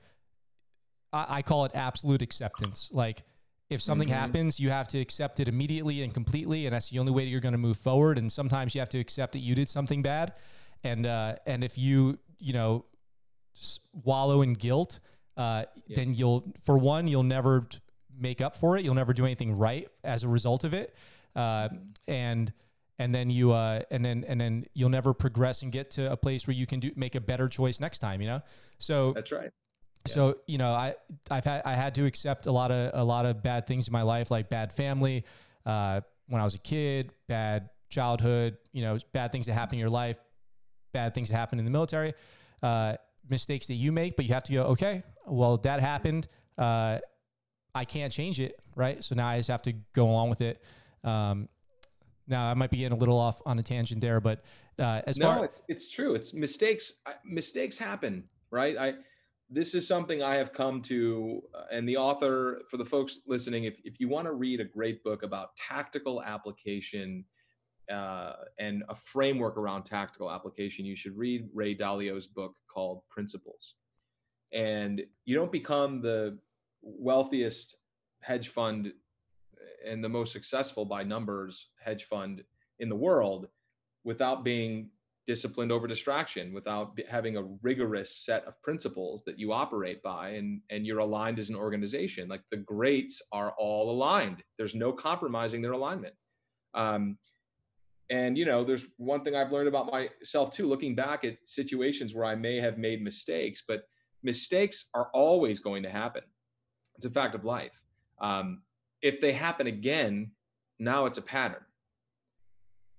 [1.13, 2.89] I, I call it absolute acceptance.
[2.91, 3.23] Like
[3.69, 4.13] if something Mhm.
[4.13, 7.29] happens, you have to accept it immediately and completely, and that's the only way that
[7.29, 8.17] you're going to move forward.
[8.17, 10.33] And sometimes you have to accept that you did something bad,
[10.83, 12.85] and uh, and if you you know
[14.03, 14.99] wallow in guilt,
[15.37, 15.95] uh, Yeah.
[15.97, 17.67] then you'll for one you'll never
[18.17, 18.83] make up for it.
[18.85, 20.95] You'll never do anything right as a result of it,
[21.35, 21.69] uh,
[22.07, 22.51] and
[22.99, 26.17] and then you uh, and then and then you'll never progress and get to a
[26.17, 28.21] place where you can do make a better choice next time.
[28.21, 28.41] You know,
[28.79, 29.51] so That's right.
[30.07, 30.13] Yeah.
[30.13, 30.95] so you know, I
[31.29, 33.91] I've had I had to accept a lot of a lot of bad things in
[33.91, 35.25] my life, like bad family,
[35.65, 39.79] uh, when I was a kid, bad childhood, you know, bad things that happen in
[39.79, 40.17] your life,
[40.93, 42.13] bad things that happen in the military,
[42.63, 42.95] uh,
[43.29, 46.99] mistakes that you make, but you have to go, okay, well that happened, uh,
[47.75, 49.03] I can't change it, right?
[49.03, 50.63] So now I just have to go along with it.
[51.03, 51.49] Um,
[52.27, 54.43] now I might be getting a little off on a tangent there, but
[54.79, 56.15] uh, as no, far it's it's true.
[56.15, 56.93] It's mistakes.
[57.25, 58.77] Mistakes happen, right?
[58.77, 58.93] I
[59.51, 63.65] this is something I have come to, uh, and the author for the folks listening,
[63.65, 67.25] if if you want to read a great book about tactical application
[67.91, 73.75] uh, and a framework around tactical application, you should read Ray Dalio's book called Principles.
[74.53, 76.37] And you don't become the
[76.81, 77.75] wealthiest
[78.21, 78.93] hedge fund
[79.85, 82.43] and the most successful by numbers hedge fund
[82.79, 83.47] in the world
[84.03, 84.89] without being
[85.31, 90.59] disciplined over distraction without having a rigorous set of principles that you operate by and
[90.69, 92.27] and you're aligned as an organization.
[92.27, 94.43] Like the greats are all aligned.
[94.57, 96.15] There's no compromising their alignment.
[96.73, 97.17] Um,
[98.09, 102.13] and you know there's one thing i've learned about myself too looking back at situations
[102.13, 103.83] where i may have made mistakes but
[104.23, 106.23] mistakes are always going to happen.
[106.95, 107.81] It's a fact of life.
[108.19, 108.61] Um,
[109.01, 110.31] if they happen again
[110.77, 111.63] now it's a pattern.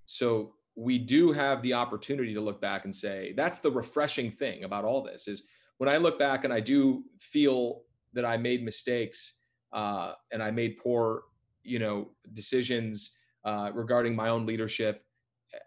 [0.07, 4.65] So we do have the opportunity to look back and say that's the refreshing thing
[4.65, 5.43] about all this is
[5.79, 7.83] when i look back and i do feel
[8.15, 9.35] that i made mistakes
[9.73, 11.25] uh, and i made poor
[11.63, 13.13] you know decisions
[13.45, 15.05] uh, regarding my own leadership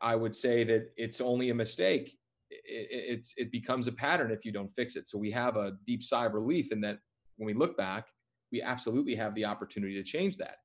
[0.01, 2.17] i would say that it's only a mistake.
[2.49, 5.07] It, it- it's it becomes a pattern if you don't fix it.
[5.07, 6.99] So we have a deep sigh of relief in that
[7.37, 8.07] when we look back
[8.51, 10.57] we absolutely have the opportunity to change that.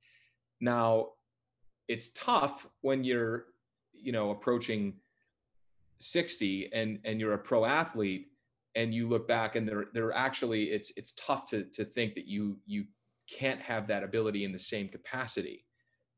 [0.60, 1.08] Now
[1.88, 3.46] it's tough when you're
[4.02, 4.94] you know approaching
[5.98, 8.28] 60 and and you're a pro athlete
[8.74, 12.26] and you look back and they're they're actually it's it's tough to to think that
[12.26, 12.84] you you
[13.30, 15.64] can't have that ability in the same capacity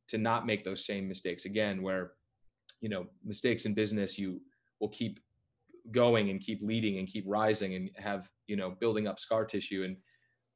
[0.08, 2.12] to not make those same mistakes again where
[2.80, 4.40] you know mistakes in business you
[4.80, 5.20] will keep
[5.90, 9.84] going and keep leading and keep rising and have you know building up scar tissue
[9.84, 9.96] and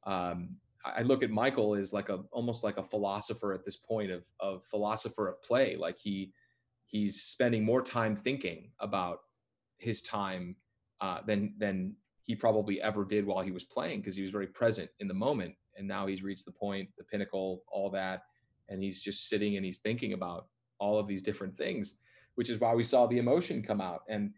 [0.05, 0.49] um
[0.85, 4.23] I look at Michael as like a almost like a philosopher at this point of
[4.39, 5.75] of philosopher of play.
[5.75, 6.31] Like he
[6.87, 9.19] he's spending more time thinking about
[9.77, 10.55] his time
[11.01, 14.47] uh, than than he probably ever did while he was playing because he was very
[14.47, 15.53] present in the moment.
[15.77, 18.23] And now he's reached the point, the pinnacle, all that,
[18.67, 20.47] and he's just sitting and he's thinking about
[20.79, 21.95] all of these different things,
[22.35, 24.01] which is why we saw the emotion come out.
[24.09, 24.31] And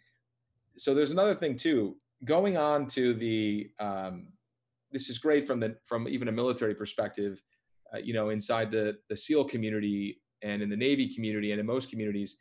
[0.77, 1.95] so there's another thing too.
[2.25, 4.27] Going on to the um,
[4.91, 7.41] this is great from the from even a military perspective
[7.93, 11.65] uh, you know inside the the seal community and in the navy community and in
[11.65, 12.37] most communities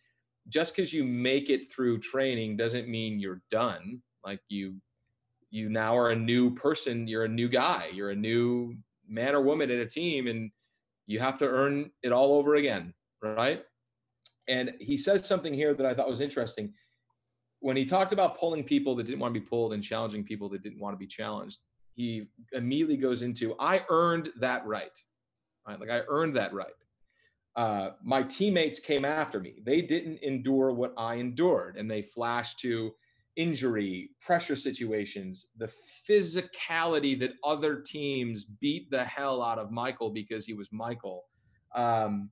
[0.49, 4.01] just because you make it through training doesn't mean you're done.
[4.25, 4.77] Like you
[5.51, 8.77] you now are a new person you're a new guy you're a new
[9.09, 10.51] man or woman in a team and
[11.07, 13.65] you have to earn it all over again right?
[14.47, 16.73] And he says something here that i thought was interesting.
[17.61, 20.49] When he talked about pulling people that didn't want to be pulled and challenging people
[20.51, 21.59] that didn't want to be challenged
[21.95, 24.97] he immediately goes into i earned that right
[25.67, 25.81] right?
[25.81, 26.75] Like i earned that right
[27.59, 29.57] uh, my teammates came after me.
[29.65, 32.93] They didn't endure what i endured and they flashed to
[33.35, 35.71] injury pressure situations the
[36.09, 41.25] physicality that other teams beat the hell out of michael because he was michael.
[41.75, 42.31] Um,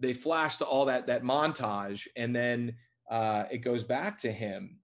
[0.00, 2.74] they flash to all that that montage and then
[3.10, 4.78] uh, it goes back to him.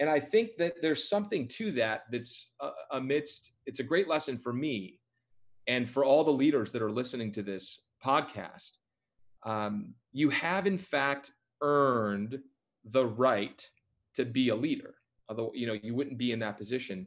[0.00, 4.38] And i think that there's something to that that's uh, amidst it's a great lesson
[4.38, 4.98] for me
[5.68, 8.72] and for all the leaders that are listening to this podcast
[9.44, 12.40] um, you have in fact earned
[12.84, 13.70] the right
[14.14, 14.94] to be a leader
[15.28, 17.06] although you know you wouldn't be in that position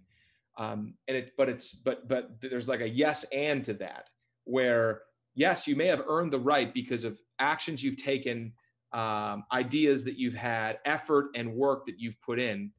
[0.57, 4.09] Um, and it, but it's, but, but there's like a yes and to that,
[4.45, 5.03] where
[5.35, 8.53] yes, you may have earned the right because of actions you've taken,
[8.91, 12.71] um, ideas that you've had, effort and work that you've put in.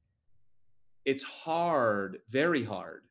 [1.04, 3.02] It's hard, very hard,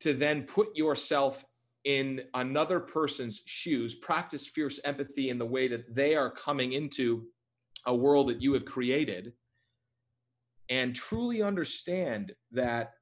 [0.00, 1.42] to then put yourself
[1.84, 7.24] in another person's shoes, practice fierce empathy in the way that they are coming into
[7.86, 9.32] a world that you have created,
[10.68, 12.94] and truly understand that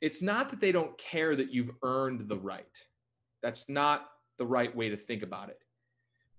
[0.00, 2.82] it's not that they don't care that you've earned the right.
[3.42, 5.60] That's not the right way to think about it.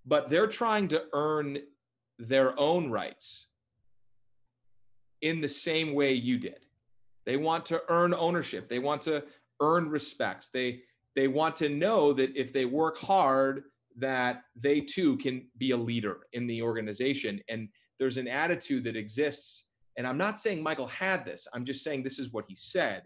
[0.05, 1.59] But they're trying to earn
[2.17, 3.47] their own rights
[5.21, 6.65] in the same way you did.
[7.25, 8.69] They want to earn ownership.
[8.69, 9.23] They want to
[9.61, 10.49] earn respect.
[10.53, 10.81] They
[11.15, 13.63] they want to know that if they work hard
[13.97, 17.67] that they too can be a leader in the organization and
[17.99, 19.65] there's an attitude that exists
[19.97, 21.45] and I'm not saying Michael had this.
[21.53, 23.03] I'm just saying this is what he said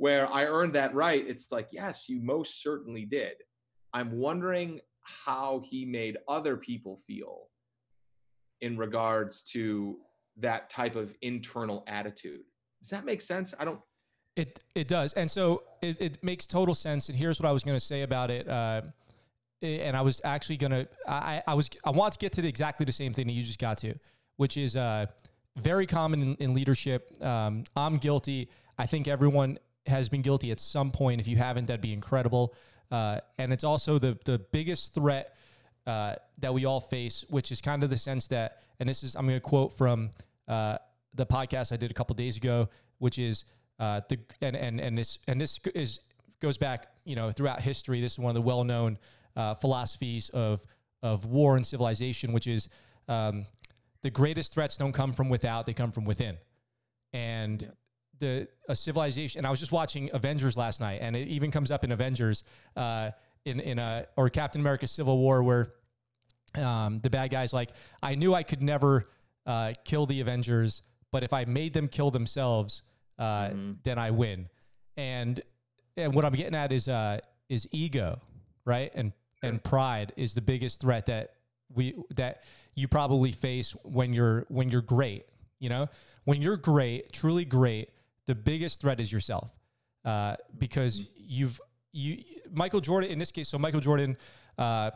[0.00, 3.34] where I earned that right, it's like, yes, you most certainly did.
[3.92, 7.48] I'm wondering how he made other people feel
[8.62, 9.98] in regards to
[10.38, 12.40] that type of internal attitude.
[12.80, 13.52] Does that make sense?
[13.58, 13.80] I don't.
[14.36, 17.08] It it does, and so it, it makes total sense.
[17.08, 18.48] And here's what I was going to say about it.
[18.48, 18.82] Uh,
[19.62, 22.48] and I was actually going to I I was I want to get to the,
[22.48, 23.94] exactly the same thing that you just got to,
[24.36, 25.06] which is uh
[25.56, 27.22] very common in, in leadership.
[27.22, 28.48] Um, I'm guilty.
[28.78, 31.20] I think everyone has been guilty at some point.
[31.20, 32.54] If you haven't, that'd be incredible.
[32.90, 35.36] Uh, and it's also the the biggest threat
[35.86, 39.14] uh, that we all face, which is kind of the sense that, and this is
[39.16, 40.10] I'm going to quote from
[40.48, 40.78] uh,
[41.14, 43.44] the podcast I did a couple days ago, which is
[43.80, 46.00] uh, the and and and this and this is
[46.40, 48.00] goes back you know throughout history.
[48.00, 48.98] This is one of the well known
[49.34, 50.64] uh, philosophies of
[51.02, 52.68] of war and civilization, which is
[53.08, 53.46] um,
[54.02, 56.36] the greatest threats don't come from without; they come from within.
[57.12, 57.72] And
[58.18, 59.38] the a civilization.
[59.40, 62.44] And I was just watching Avengers last night, and it even comes up in Avengers,
[62.76, 63.10] uh,
[63.46, 65.72] in in a or Captain America: Civil War, where
[66.54, 67.70] um, the bad guys like,
[68.02, 69.06] I knew I could never
[69.46, 72.82] uh, kill the Avengers, but if I made them kill themselves,
[73.20, 73.72] uh, mm-hmm.
[73.84, 74.48] then I win.
[74.96, 75.40] And
[75.96, 78.18] and what I'm getting at is uh, is ego,
[78.64, 78.90] right?
[78.94, 81.34] And and pride is the biggest threat that
[81.72, 82.42] we that
[82.74, 85.26] you probably face when you're when you're great.
[85.58, 85.88] You know,
[86.24, 87.90] when you're great, truly great,
[88.26, 89.50] the biggest threat is yourself
[90.04, 91.60] uh, because you've
[91.92, 93.48] you Michael Jordan in this case.
[93.48, 94.16] So Michael Jordan,
[94.56, 94.90] uh,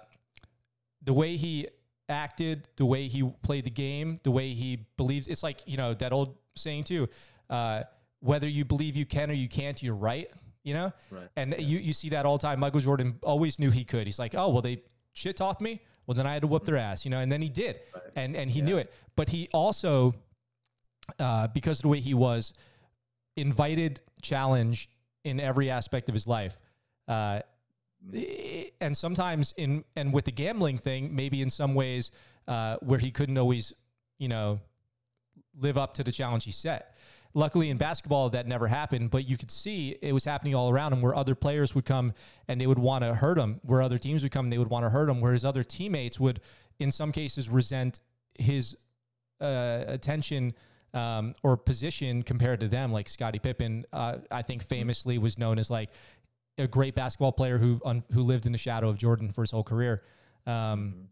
[1.03, 1.69] the way he
[2.09, 5.29] acted, the way he played the game, the way he believes.
[5.29, 7.09] It's like you know that old saying too.
[7.51, 7.83] Uh,
[8.25, 10.31] whether you believe you can or you can't, you're right.
[10.63, 11.29] You know, right.
[11.37, 11.59] and yeah.
[11.59, 12.59] you you see that all the time.
[12.59, 14.07] Michael Jordan always knew he could.
[14.07, 14.83] He's like, oh well, they
[15.13, 15.83] shit talked me.
[16.07, 18.03] Well, then I had to whoop their ass, you know, and then he did, right.
[18.17, 18.65] and and he yeah.
[18.65, 18.93] knew it.
[19.15, 20.15] But he also,
[21.19, 22.55] uh, because of the way he was,
[23.37, 24.89] invited challenge
[25.25, 26.59] in every aspect of his life.
[27.07, 27.41] Uh,
[28.81, 32.11] and sometimes in and with the gambling thing, maybe in some ways
[32.49, 33.75] uh, where he couldn't always,
[34.19, 34.61] you know,
[35.59, 36.94] live up to the challenge he set.
[37.37, 40.93] Luckily in basketball that never happened, but you could see it was happening all around
[40.93, 42.13] him where other players would come
[42.47, 44.71] and they would want to hurt him, where other teams would come and they would
[44.71, 46.41] want to hurt him, where his other teammates would
[46.79, 47.99] in some cases resent
[48.35, 48.77] his
[49.41, 50.55] uh, attention
[50.93, 52.93] um, or position compared to them.
[52.93, 55.91] Like Scottie Pippen, uh, I think famously was known as like
[56.57, 59.51] a great basketball player who un, who lived in the shadow of Jordan for his
[59.51, 60.03] whole career.
[60.47, 61.09] Um,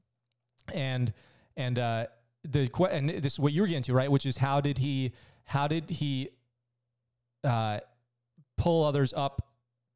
[0.72, 1.12] and
[1.56, 2.06] and uh,
[2.44, 4.11] the and this is what you're getting to, right?
[4.11, 5.12] Which is how did he
[5.44, 6.31] how did he
[7.44, 7.81] uh,
[8.57, 9.48] pull others up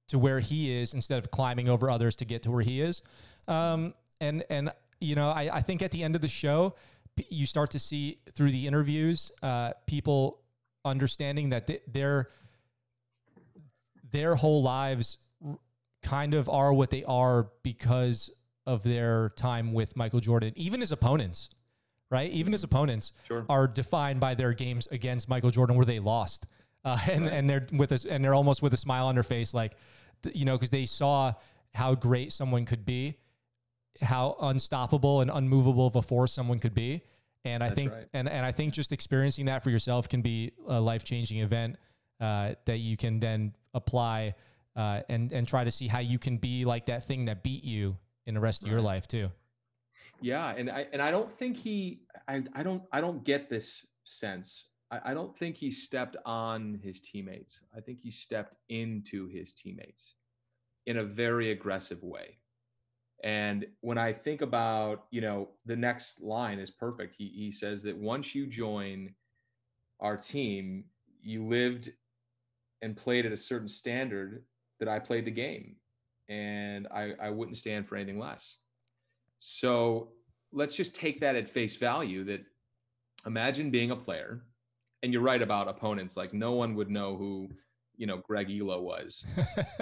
[0.08, 3.02] to where he is instead of climbing over others to get to where he is?
[3.48, 6.74] Um, and and you know, I, I think at the end of the show,
[7.30, 10.40] you start to see through the interviews uh, people
[10.84, 12.30] understanding that they, their
[14.10, 15.18] their whole lives
[16.02, 18.30] kind of are what they are because
[18.66, 20.52] of their time with Michael Jordan.
[20.56, 21.50] Even his opponents,
[22.10, 22.30] right?
[22.30, 23.46] Even his opponents sure.
[23.48, 26.46] are defined by their games against Michael Jordan where they lost,
[26.84, 27.32] uh, and right.
[27.32, 29.72] and they're with us and they're almost with a smile on their face, like
[30.32, 31.32] you know, because they saw
[31.74, 33.16] how great someone could be
[34.02, 37.02] how unstoppable and unmovable of a force someone could be.
[37.44, 38.06] And I That's think, right.
[38.12, 41.76] and, and I think just experiencing that for yourself can be a life changing event
[42.20, 44.34] uh, that you can then apply
[44.74, 47.64] uh, and and try to see how you can be like that thing that beat
[47.64, 49.30] you in the rest of your life too.
[50.20, 53.84] Yeah, and I and I don't think he, I I don't I don't get this
[54.04, 54.68] sense.
[54.90, 57.60] I, I don't think he stepped on his teammates.
[57.76, 60.14] I think he stepped into his teammates
[60.86, 62.38] in a very aggressive way.
[63.24, 67.14] And when I think about, you know, the next line is perfect.
[67.16, 69.14] He, he says that once you join
[70.00, 70.84] our team,
[71.22, 71.90] you lived
[72.82, 74.44] and played at a certain standard
[74.78, 75.76] that I played the game
[76.28, 78.58] and I, I wouldn't stand for anything less.
[79.38, 80.12] So
[80.52, 82.40] let's just take that at face value that
[83.26, 84.42] imagine being a player
[85.02, 86.16] and you're right about opponents.
[86.16, 87.48] Like no one would know who,
[87.96, 89.24] you know, Craig Ehlo was.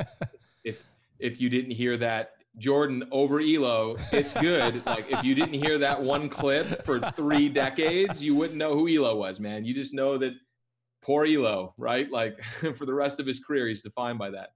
[0.65, 0.83] if
[1.19, 4.85] if you didn't hear that Jordan over Ehlo, it's good.
[4.87, 8.87] like if you didn't hear that one clip for three decades, you wouldn't know who
[8.87, 9.65] Ehlo was, man.
[9.65, 10.35] You just know that
[11.03, 12.11] poor Ehlo, right?
[12.11, 12.43] Like
[12.77, 14.51] for the rest of his career, he's defined by that.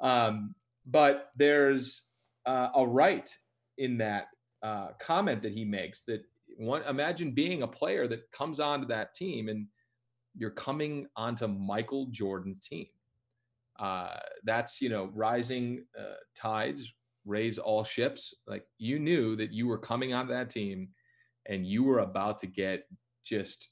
[0.00, 0.54] Um,
[0.86, 2.02] but there's
[2.46, 3.30] uh, a right
[3.76, 4.28] in that
[4.62, 6.22] uh, comment that he makes that
[6.56, 9.66] one imagine being a player that comes onto that team and
[10.36, 12.86] you're coming onto Michael Jordan's team.
[13.78, 16.92] Uh, that's you know rising uh, tides
[17.24, 18.34] raise all ships.
[18.46, 20.88] Like you knew that you were coming onto that team,
[21.46, 22.86] and you were about to get
[23.24, 23.68] just.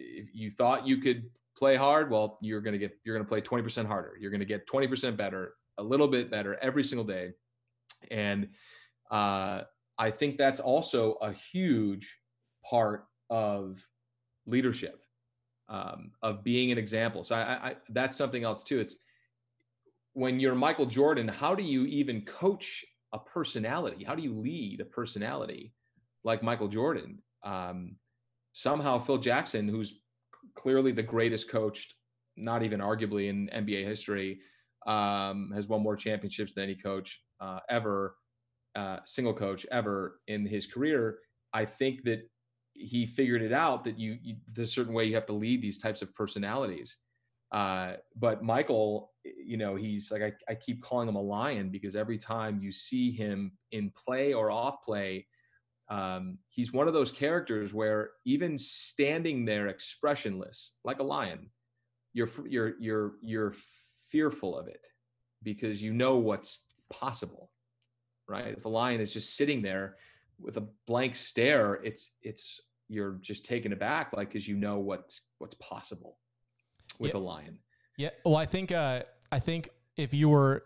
[0.00, 1.24] If you thought you could
[1.56, 4.16] play hard, well, you're gonna get you're gonna play 20% harder.
[4.20, 7.32] You're gonna get 20% better, a little bit better every single day,
[8.10, 8.48] and
[9.10, 9.62] uh,
[9.98, 12.14] I think that's also a huge
[12.68, 13.84] part of
[14.46, 15.02] leadership,
[15.68, 17.24] um, of being an example.
[17.24, 18.78] So I, I, that's something else too.
[18.78, 18.96] It's
[20.12, 24.04] when you're Michael Jordan, how do you even coach a personality?
[24.04, 25.72] How do you lead a personality
[26.24, 27.18] like Michael Jordan?
[27.44, 27.96] Um,
[28.52, 30.00] somehow Phil Jackson, who's
[30.54, 31.88] clearly the greatest coach,
[32.36, 34.40] not even arguably in NBA history,
[34.86, 38.16] um, has won more championships than any coach uh, ever
[38.76, 41.18] uh, single coach ever in his career.
[41.52, 42.28] I think that
[42.74, 45.62] he figured it out that you, you there's a certain way you have to lead
[45.62, 46.96] these types of personalities.
[47.50, 51.96] Uh, but Michael, you know, he's like I, I keep calling him a lion because
[51.96, 55.26] every time you see him in play or off play,
[55.90, 61.50] um, he's one of those characters where even standing there expressionless, like a lion,
[62.12, 63.54] you're you're you're you're
[64.10, 64.86] fearful of it
[65.42, 67.50] because you know what's possible
[68.28, 68.54] right?
[68.56, 69.96] If a lion is just sitting there
[70.40, 75.22] with a blank stare, it's it's you're just taken aback, like because you know what's
[75.38, 76.18] what's possible
[76.98, 77.20] with yeah.
[77.20, 77.58] a lion.
[77.96, 78.10] Yeah.
[78.24, 79.02] Well, I think uh,
[79.32, 80.64] I think if you were,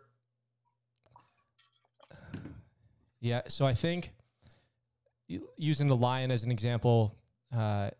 [3.20, 3.42] yeah.
[3.48, 4.12] So I think
[5.56, 7.16] using the lion as an example,
[7.56, 7.90] uh,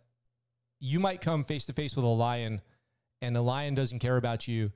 [0.80, 2.60] you might come face to face with a lion,
[3.20, 4.72] and the lion doesn't care about you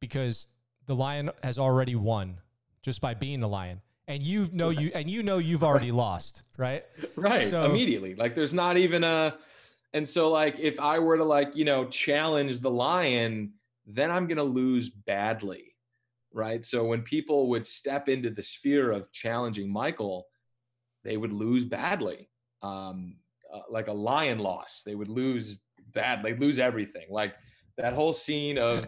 [0.00, 0.48] because
[0.86, 2.38] the lion has already won
[2.82, 6.42] just by being the lion and you know you and you know you've already lost,
[6.56, 6.84] right?
[7.14, 7.48] Right.
[7.48, 8.16] So, immediately.
[8.16, 9.36] Like there's not even a
[9.94, 13.52] and so like if I were to like, you know, challenge the lion,
[13.86, 15.76] then I'm going to lose badly.
[16.32, 16.64] Right?
[16.64, 20.26] So when people would step into the sphere of challenging Michael,
[21.04, 22.28] they would lose badly.
[22.62, 23.16] Um
[23.52, 25.56] uh, like a lion loss, they would lose
[25.92, 26.22] bad.
[26.22, 27.06] They'd lose everything.
[27.10, 27.34] Like
[27.80, 28.84] that whole scene of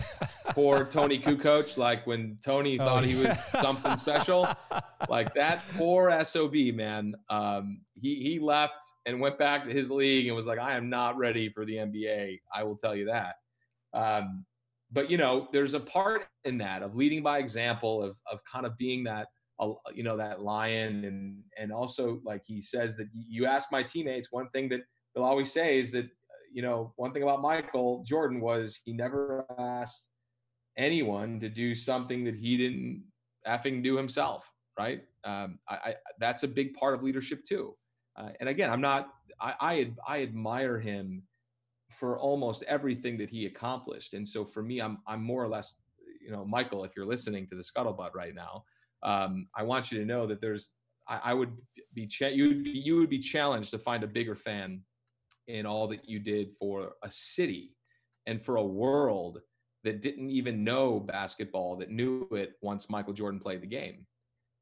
[0.51, 3.09] poor Toni Kukoč, like when Toni oh, thought yeah.
[3.09, 4.47] he was something special,
[5.09, 7.15] like that poor sob man.
[7.31, 10.91] Um, he he left and went back to his league and was like, I am
[10.91, 12.41] not ready for the NBA.
[12.55, 13.37] I will tell you that.
[13.95, 14.45] Um,
[14.91, 18.67] but you know, there's a part in that of leading by example, of of kind
[18.67, 19.29] of being that
[19.95, 24.33] you know that lion and and also like he says that you ask my teammates
[24.33, 24.81] one thing that
[25.15, 26.07] they'll always say is that
[26.53, 30.09] you know, one thing about Michael Jordan was he never asked
[30.77, 33.05] anyone to do something that he didn't
[33.47, 35.03] effing do himself, right?
[35.25, 37.77] Um, I, I, that's a big part of leadership too.
[38.17, 39.09] Uh, and again, I'm not.
[39.41, 41.23] I, I I admire him
[41.91, 44.15] for almost everything that he accomplished.
[44.15, 45.75] And so for me, I'm I'm more or less,
[46.21, 48.65] you know, Michael, if you're listening to the scuttlebutt right now,
[49.03, 50.73] um, I want you to know that there's.
[51.09, 51.53] I, I would
[51.95, 54.83] be cha- you would be, you would be challenged to find a bigger fan
[55.49, 57.75] in all that you did for a city
[58.27, 59.41] and for a world
[59.85, 64.07] that didn't even know basketball that knew it once Michael Jordan played the game.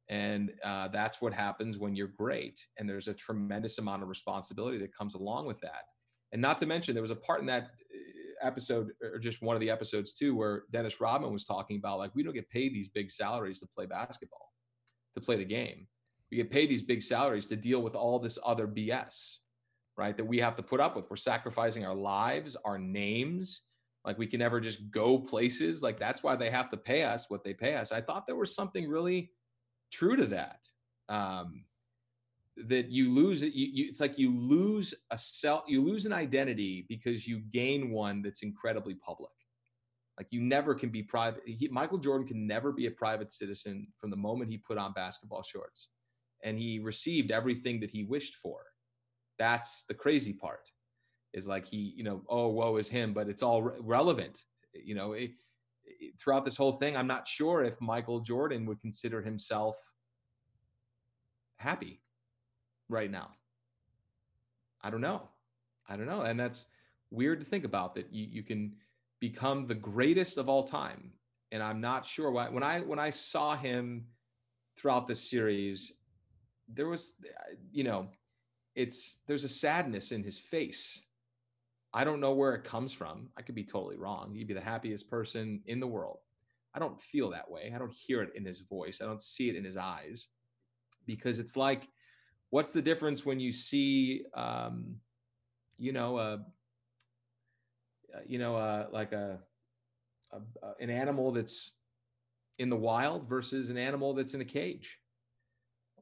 [0.09, 2.67] And uh, that's what happens when you're great.
[2.79, 5.85] And there's a tremendous amount of responsibility that comes along with that.
[6.33, 9.55] And not to mention, there was a part in that uh, episode, or just one
[9.55, 12.75] of the episodes too, where Dennis Rodman was talking about like, we don't get paid
[12.75, 14.53] these big salaries to play basketball,
[15.15, 15.87] to play the game.
[16.31, 19.37] We get paid these big salaries to deal with all this other BS
[20.01, 20.17] right?
[20.17, 21.11] That we have to put up with.
[21.11, 23.61] We're sacrificing our lives, our names.
[24.03, 25.83] Like we can never just go places.
[25.83, 27.93] Like that's why they have to pay us what they pay us.
[27.93, 29.31] I thought there was something really
[29.93, 30.61] true to that.
[31.11, 31.67] Um,
[32.67, 33.53] that you lose it.
[33.53, 37.91] You, you, it's like you lose a self, you lose an identity because you gain
[37.91, 39.33] one that's incredibly public.
[40.17, 41.43] Like you never can be private.
[41.45, 44.95] He, Michael Jordan can never be a private citizen from the moment he put on
[44.95, 45.89] basketball shorts,
[46.43, 48.70] and he received everything that he wished for
[49.41, 50.71] that's the crazy part
[51.33, 54.95] is like he you know oh woe is him but it's all re- relevant you
[54.95, 55.33] know it,
[56.19, 59.77] throughout this whole thing, I'm not sure if Michael Jordan would consider himself
[61.57, 62.01] happy
[62.89, 63.31] right now.
[64.83, 65.29] I don't know.
[65.89, 66.23] I don't know.
[66.23, 66.67] And that's
[67.11, 68.73] weird to think about that you, you can
[69.21, 71.13] become the greatest of all time.
[71.53, 74.07] And I'm not sure why when I when I saw him
[74.77, 75.93] throughout the series,
[76.73, 77.15] there was
[77.73, 78.09] you know,
[78.75, 81.03] it's there's a sadness in his face.
[81.93, 83.29] I don't know where it comes from.
[83.37, 84.35] I could be totally wrong.
[84.35, 86.19] He'd be the happiest person in the world.
[86.73, 87.73] I don't feel that way.
[87.75, 89.01] I don't hear it in his voice.
[89.03, 90.29] I don't see it in his eyes
[91.05, 91.89] because it's like,
[92.51, 94.95] what's the difference when you see, um,
[95.79, 96.45] you know, a,
[98.25, 99.41] you know, a, like a,
[100.33, 100.39] a,
[100.79, 101.73] an animal that's
[102.61, 105.00] in the wild versus an animal that's in a cage.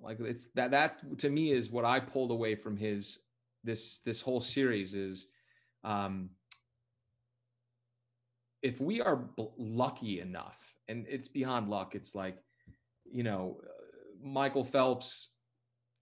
[0.02, 3.18] Like it's that that to me is what I pulled away from his
[3.64, 5.26] this this whole series is
[5.84, 6.30] um
[8.62, 12.38] if we are lucky enough and it's beyond luck it's like
[13.04, 13.60] you know
[14.22, 15.28] Michael Phelps,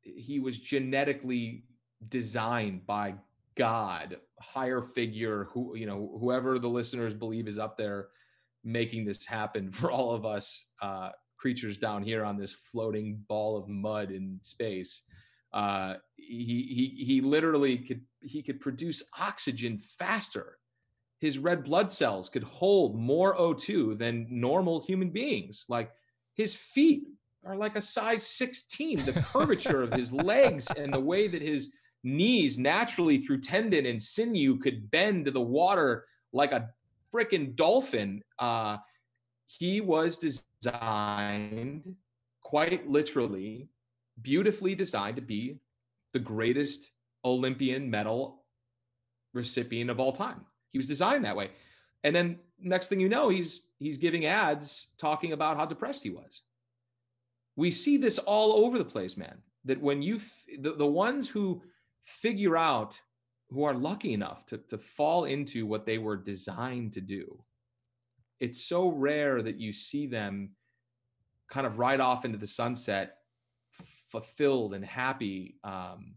[0.03, 1.65] he was genetically
[2.09, 3.15] designed by
[3.55, 8.09] God, higher figure, who you know, whoever the listeners believe is up there
[8.65, 11.11] making this happen for all of us uh,
[11.47, 15.03] creatures down here on this floating ball of mud in space.
[15.53, 20.59] Uh, he he he literally could he could produce oxygen faster.
[21.21, 25.67] His red blood cells could hold more O2 than normal human beings.
[25.69, 25.93] Like
[26.35, 27.05] his feet
[27.45, 29.05] are like a size 16.
[29.05, 31.73] The curvature of his legs and the way that his
[32.03, 36.71] knees naturally through tendon and sinew could bend to the water like a
[37.15, 38.21] freaking dolphin.
[38.41, 38.79] Uh,
[39.47, 41.95] he was designed
[42.43, 43.69] quite literally,
[44.23, 45.59] beautifully designed to be
[46.13, 46.91] the greatest
[47.25, 48.45] Olympian medal
[49.35, 50.45] recipient of all time.
[50.73, 51.51] He was designed that way.
[52.05, 56.11] And then next thing you know, he's he's giving ads talking about how depressed he
[56.11, 56.43] was
[57.57, 59.39] we see this all over the place, man.
[59.65, 60.21] That when you,
[60.61, 61.63] the, the ones who
[62.03, 63.01] figure out,
[63.51, 67.43] who are lucky enough to, to fall into what they were designed to do,
[68.41, 70.51] it's so rare that you see them
[71.49, 73.19] kind of ride off into the sunset,
[74.11, 76.15] fulfilled and happy um,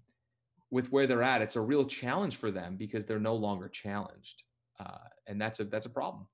[0.72, 1.42] with where they're at.
[1.42, 4.44] It's a real challenge for them because they're no longer challenged,
[4.80, 4.98] uh,
[5.28, 6.28] and that's a that's a problem.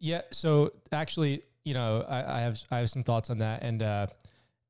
[0.00, 0.22] Yeah.
[0.32, 4.06] So actually, you know, I, I, have I have some thoughts on that, and uh,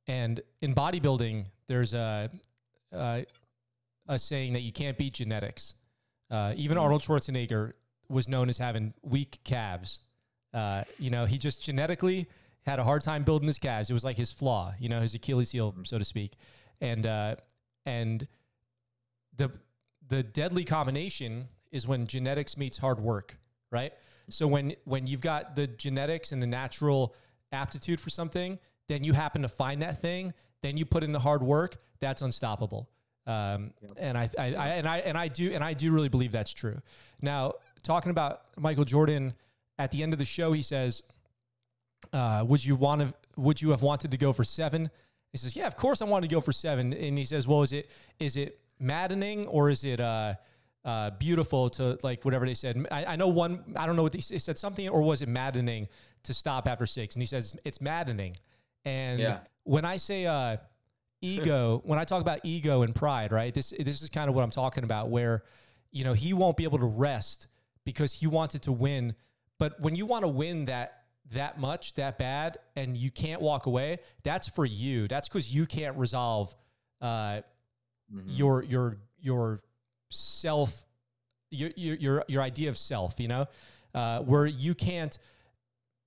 [0.06, 2.30] and in bodybuilding, there's a,
[2.92, 3.24] a,
[4.08, 5.74] a saying that you can't beat genetics.
[6.30, 6.84] Uh, even mm-hmm.
[6.84, 7.72] Arnold Schwarzenegger
[8.08, 10.00] was known as having weak calves.
[10.54, 12.28] Uh, you know, he just genetically
[12.64, 13.90] had a hard time building his calves.
[13.90, 15.84] It was like his flaw, you know, his Achilles heel, mm-hmm.
[15.84, 16.36] so to speak.
[16.80, 17.36] And uh,
[17.84, 18.26] and
[19.36, 19.50] the
[20.08, 23.36] the deadly combination is when genetics meets hard work,
[23.70, 23.92] right?
[24.30, 27.14] So when when you've got the genetics and the natural
[27.52, 30.32] aptitude for something, then you happen to find that thing,
[30.62, 32.88] then you put in the hard work, that's unstoppable.
[33.26, 36.32] Um, and I, I, I, and I and I do and I do really believe
[36.32, 36.78] that's true.
[37.22, 39.34] Now, talking about Michael Jordan,
[39.78, 41.02] at the end of the show, he says,
[42.12, 43.14] uh, "Would you want to?
[43.36, 44.90] Would you have wanted to go for seven?
[45.32, 46.92] He says, "Yeah, of course I wanted to go for seven.
[46.92, 50.34] And he says, "Well, is it is it maddening or is it?" Uh,
[50.84, 52.86] uh, beautiful to like whatever they said.
[52.90, 55.28] I, I know one, I don't know what they, they, said something, or was it
[55.28, 55.88] maddening
[56.24, 57.14] to stop after six?
[57.14, 58.36] And he says it's maddening.
[58.84, 59.38] And yeah.
[59.62, 60.58] when I say uh,
[61.22, 63.54] ego, when I talk about ego and pride, right?
[63.54, 65.08] This this is kind of what I'm talking about.
[65.08, 65.44] Where
[65.90, 67.46] you know he won't be able to rest
[67.84, 69.14] because he wanted to win.
[69.58, 71.00] But when you want to win that
[71.30, 75.08] that much, that bad, and you can't walk away, that's for you.
[75.08, 76.54] That's because you can't resolve
[77.00, 77.06] uh,
[78.12, 78.20] mm-hmm.
[78.26, 79.62] your your your
[80.10, 80.84] self
[81.50, 83.46] your your your idea of self you know
[83.94, 85.18] uh, where you can't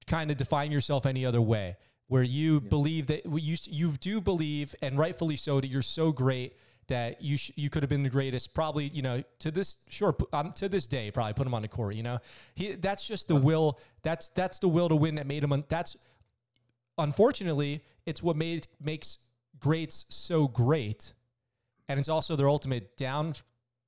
[0.08, 1.76] kind of define yourself any other way
[2.08, 2.70] where you yeah.
[2.70, 6.56] believe that you you do believe and rightfully so that you're so great
[6.88, 10.16] that you sh- you could have been the greatest probably you know to this sure
[10.34, 12.18] um, to this day probably put him on the court you know
[12.56, 15.66] he that's just the will that's that's the will to win that made him un-
[15.68, 15.98] that's
[16.98, 19.18] unfortunately it's what made makes
[19.60, 21.14] greats so great
[21.90, 23.34] and it's also their ultimate down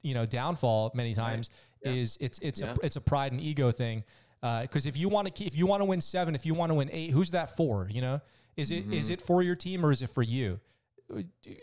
[0.01, 1.49] you know downfall many times
[1.85, 1.93] right.
[1.93, 2.01] yeah.
[2.01, 2.71] is it's it's yeah.
[2.71, 4.03] a it's a pride and ego thing.
[4.41, 6.53] Because uh, if you want to keep, if you want to win seven, if you
[6.53, 7.89] want to win eight, who's that for?
[7.91, 8.21] You know,
[8.55, 8.93] is it mm-hmm.
[8.93, 10.61] is it for your team or is it for you?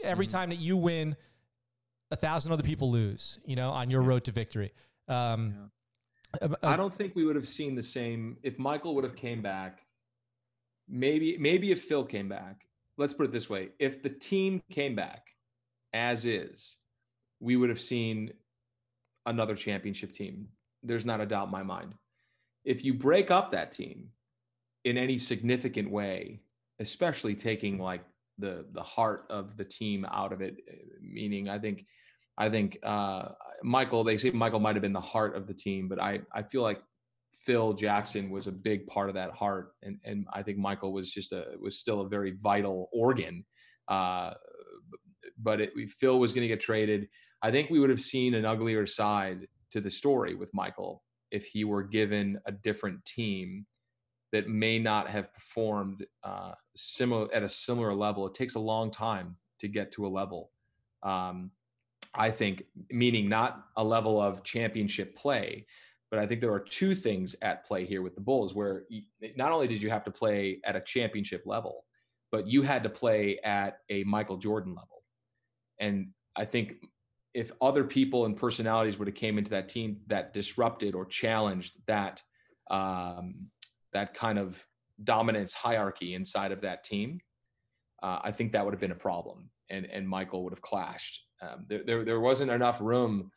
[0.03, 0.37] Every mm-hmm.
[0.37, 1.17] time that you win,
[2.11, 3.39] a thousand other people lose.
[3.45, 4.73] You know, on your road to victory.
[5.09, 5.71] Um,
[6.43, 6.49] yeah.
[6.49, 9.43] uh, I don't think we would have seen the same if Michael would have came
[9.43, 9.81] back.
[10.89, 12.67] Maybe maybe if Phil came back.
[12.99, 15.29] Let's put it this way: if the team came back
[15.93, 16.77] as is,
[17.41, 18.33] we would have seen
[19.27, 20.49] another championship team.
[20.83, 21.95] There's not a doubt in my mind.
[22.65, 24.09] if you break up that team
[24.85, 26.41] in any significant way,
[26.81, 28.03] especially taking like
[28.39, 30.57] the the heart of the team out of it,
[31.01, 31.85] meaning I think
[32.39, 33.29] I think uh,
[33.63, 34.05] Michael.
[34.05, 36.63] They say Michael might have been the heart of the team, but I I feel
[36.63, 36.81] like
[37.41, 41.11] Phil Jackson was a big part of that heart, and and I think Michael was
[41.13, 43.45] just a was still a very vital organ.
[43.89, 44.35] Uh,
[45.39, 47.09] but it, Phil was going to get traded.
[47.43, 51.45] I think we would have seen an uglier side to the story with Michael if
[51.47, 53.67] he were given a different team
[54.33, 58.27] that may not have performed uh, similar at a similar level.
[58.27, 60.51] It takes a long time to get to a level.
[61.03, 61.51] Um,
[62.15, 65.67] I think, meaning not a level of championship play,
[66.11, 69.03] but I think there are two things at play here with the Bulls, where you,
[69.37, 71.85] not only did you have to play at a championship level,
[72.33, 75.03] but you had to play at a Michael Jordan level.
[75.79, 76.77] And I think
[77.35, 81.75] if other people and personalities would have came into that team that disrupted or challenged
[81.87, 82.23] that
[82.71, 83.35] um,
[83.97, 84.65] that kind of
[85.05, 87.19] dominance hierarchy inside of that team,
[88.03, 91.21] uh, I think that would have been a problem, and and Michael would have clashed.
[91.41, 93.31] Um, there, there there wasn't enough room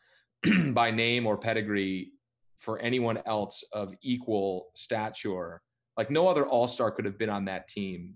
[0.73, 2.11] by name or pedigree
[2.59, 5.61] for anyone else of equal stature.
[5.95, 8.15] Like no other All Star could have been on that team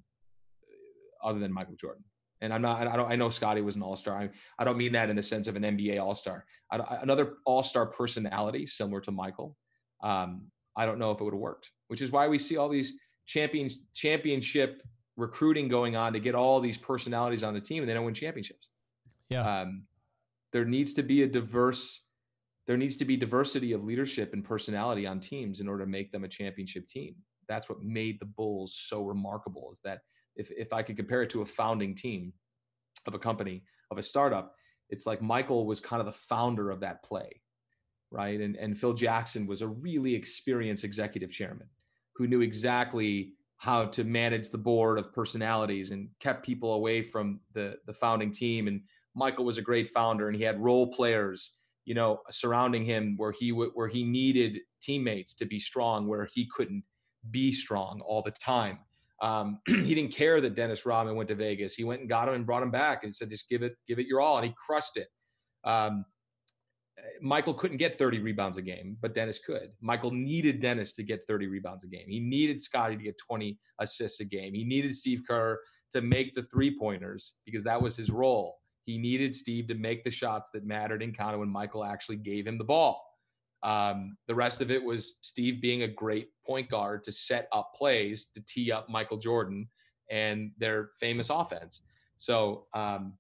[0.64, 2.04] uh, other than Michael Jordan.
[2.42, 2.86] And I'm not.
[2.86, 3.10] I don't.
[3.10, 4.18] I know Scottie was an All Star.
[4.18, 4.30] I,
[4.60, 6.46] I don't mean that in the sense of an NBA All Star.
[6.72, 9.56] Another All Star personality similar to Michael.
[10.02, 11.72] Um, I don't know if it would have worked.
[11.88, 12.94] Which is why we see all these
[13.26, 14.82] champion championship
[15.16, 18.14] recruiting going on to get all these personalities on the team, and they don't win
[18.14, 18.70] championships.
[19.30, 19.62] Yeah.
[19.62, 19.84] Um,
[20.52, 22.02] there needs to be a diverse.
[22.66, 26.12] There needs to be diversity of leadership and personality on teams in order to make
[26.12, 27.16] them a championship team.
[27.50, 29.70] That's what made the Bulls so remarkable.
[29.72, 30.00] Is that
[30.36, 32.34] if, if I could compare it to a founding team
[33.06, 34.56] of a company, of a startup,
[34.90, 37.42] it's like Michael was kind of the founder of that play,
[38.14, 38.40] right?
[38.40, 41.68] And, and Phil Jackson was a really experienced executive chairman
[42.16, 47.40] who knew exactly how to manage the board of personalities and kept people away from
[47.54, 48.68] the, the founding team.
[48.68, 48.82] And
[49.16, 51.56] Michael was a great founder and he had role players,
[51.86, 56.28] you know, surrounding him where he w- where he needed teammates to be strong, where
[56.34, 56.84] he couldn't
[57.32, 58.78] be strong all the time.
[59.22, 61.74] Um, he didn't care that Dennis Rodman went to Vegas.
[61.74, 63.98] He went and got him and brought him back and said, just give it, give
[63.98, 64.38] it your all.
[64.38, 65.08] And he crushed it.
[65.64, 66.06] Um,
[67.22, 69.72] Michael couldn't get 30 rebounds a game, but Dennis could.
[69.82, 72.06] Michael needed Dennis to get 30 rebounds a game.
[72.08, 74.54] He needed Scottie to get 20 assists a game.
[74.54, 75.60] He needed Steve Kerr
[75.92, 78.58] to make the three pointers because that was his role.
[78.84, 82.46] He needed Steve to make the shots that mattered in counter when Michael actually gave
[82.46, 83.02] him the ball.
[83.64, 87.74] Um, the rest of it was Steve being a great point guard to set up
[87.74, 89.70] plays to tee up Michael Jordan
[90.12, 91.84] and their famous offense.
[92.18, 93.14] So um,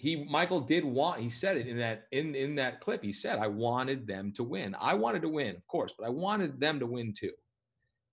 [0.00, 3.38] he Michael did want he said it in that in in that clip he said
[3.38, 4.74] I wanted them to win.
[4.80, 7.32] I wanted to win, of course, but I wanted them to win too.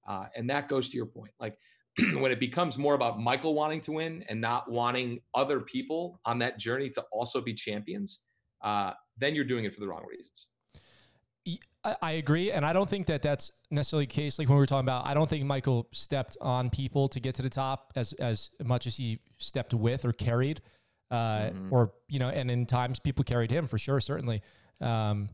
[0.05, 1.31] Uh, and that goes to your point.
[1.39, 1.57] Like
[1.97, 6.39] when it becomes more about Michael wanting to win and not wanting other people on
[6.39, 8.19] that journey to also be champions,
[8.61, 10.47] uh, then you're doing it for the wrong reasons.
[12.01, 14.37] I agree, and I don't think that that's necessarily the case.
[14.37, 17.35] Like when we were talking about, I don't think Michael stepped on people to get
[17.35, 20.61] to the top as as much as he stepped with or carried,
[21.11, 21.73] uh, mm-hmm.
[21.73, 24.41] or you know, and in times people carried him for sure, certainly.
[24.81, 25.29] Um,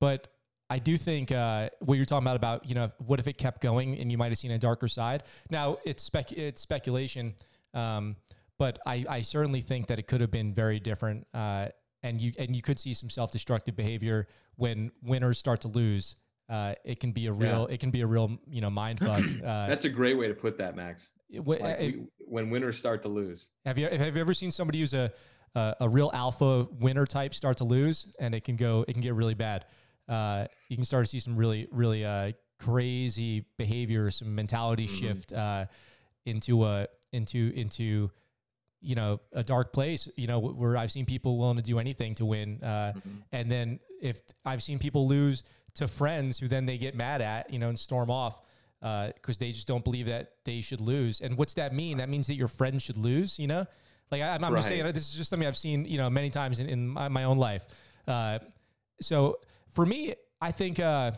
[0.00, 0.28] but
[0.70, 3.60] I do think uh, what you're talking about about you know, what if it kept
[3.60, 5.24] going and you might have seen a darker side.
[5.50, 7.34] Now it's spec it's speculation,
[7.74, 8.16] um,
[8.58, 11.26] but I I certainly think that it could have been very different.
[11.32, 11.68] Uh,
[12.02, 16.16] and you and you could see some self-destructive behavior when winners start to lose.
[16.48, 17.74] Uh, it can be a real yeah.
[17.74, 19.22] it can be a real you know mind fuck.
[19.44, 21.10] Uh, That's a great way to put that, Max.
[21.30, 23.48] Like we, when winners start to lose.
[23.64, 25.12] Have you have you ever seen somebody use a
[25.54, 29.02] a, a real alpha winner type start to lose, and it can go it can
[29.02, 29.66] get really bad.
[30.08, 34.96] Uh, you can start to see some really really uh, crazy behavior, some mentality mm-hmm.
[34.96, 35.66] shift uh,
[36.24, 38.10] into a into into
[38.80, 42.14] you know a dark place you know where i've seen people willing to do anything
[42.14, 43.10] to win uh, mm-hmm.
[43.32, 45.42] and then if i've seen people lose
[45.74, 48.40] to friends who then they get mad at you know and storm off
[48.80, 52.08] because uh, they just don't believe that they should lose and what's that mean that
[52.08, 53.66] means that your friend should lose you know
[54.10, 54.54] like I, am right.
[54.56, 57.08] just saying this is just something i've seen you know many times in, in my,
[57.08, 57.66] my own life
[58.06, 58.38] uh,
[59.00, 59.38] so
[59.70, 61.12] for me i think uh,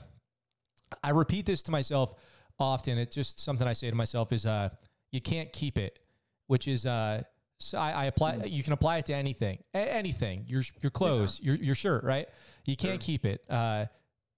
[1.05, 2.15] i repeat this to myself
[2.59, 4.71] often it's just something i say to myself is uh,
[5.13, 5.99] you can't keep it
[6.47, 7.23] which is uh,
[7.61, 8.37] so I, I apply.
[8.37, 8.47] Mm-hmm.
[8.47, 9.59] You can apply it to anything.
[9.75, 10.47] A- anything.
[10.49, 11.39] Your your clothes.
[11.41, 11.53] Yeah.
[11.53, 12.03] Your your shirt.
[12.03, 12.27] Right.
[12.65, 13.07] You can't sure.
[13.07, 13.45] keep it.
[13.49, 13.87] Uh,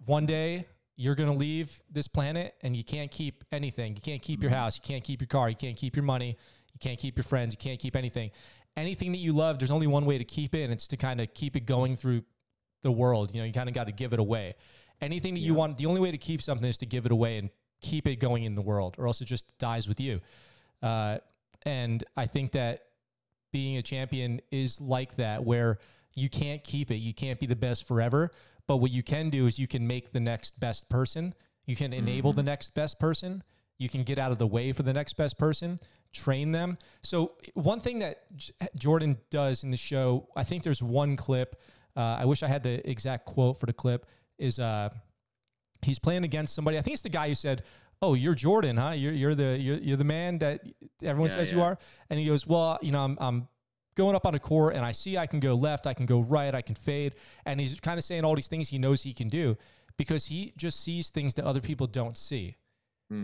[0.04, 0.66] one day
[0.96, 3.94] you're gonna leave this planet, and you can't keep anything.
[3.94, 4.48] You can't keep mm-hmm.
[4.48, 4.76] your house.
[4.76, 5.48] You can't keep your car.
[5.48, 6.36] You can't keep your money.
[6.74, 7.52] You can't keep your friends.
[7.52, 8.30] You can't keep anything.
[8.76, 11.20] Anything that you love, there's only one way to keep it, and it's to kind
[11.20, 12.22] of keep it going through
[12.82, 13.34] the world.
[13.34, 14.54] You know, you kind of got to give it away.
[15.02, 17.36] anything that you want, the only way to keep something is to give it away
[17.36, 20.20] and keep it going in the world, or else it just dies with you.
[20.80, 21.18] Uh,
[21.66, 22.84] and I think that
[23.52, 25.78] being a champion is like that, where
[26.14, 26.96] you can't keep it.
[26.96, 28.30] You can't be the best forever.
[28.72, 31.34] But what you can do is you can make the next best person.
[31.66, 33.42] You can enable the next best person.
[33.76, 35.78] You can get out of the way for the next best person,
[36.14, 36.78] train them.
[37.02, 41.60] So, one thing that J- Jordan does in the show, I think there's one clip.
[41.94, 44.06] Uh, I wish I had the exact quote for the clip.
[44.38, 44.88] Is uh,
[45.82, 46.78] he's playing against somebody?
[46.78, 47.64] I think it's the guy who said,
[48.00, 48.92] "Oh, you're Jordan, huh?
[48.92, 50.62] You're you're the you're, you're the man that
[51.02, 51.76] everyone Yeah, says you are."
[52.08, 53.48] And he goes, "Well, you know, I'm I'm
[53.94, 56.20] going up on a court and I see I can go left, I can go
[56.20, 57.14] right, I can fade.
[57.44, 59.56] And he's kind of saying all these things he knows he can do
[59.96, 62.56] because he just sees things that other people don't see.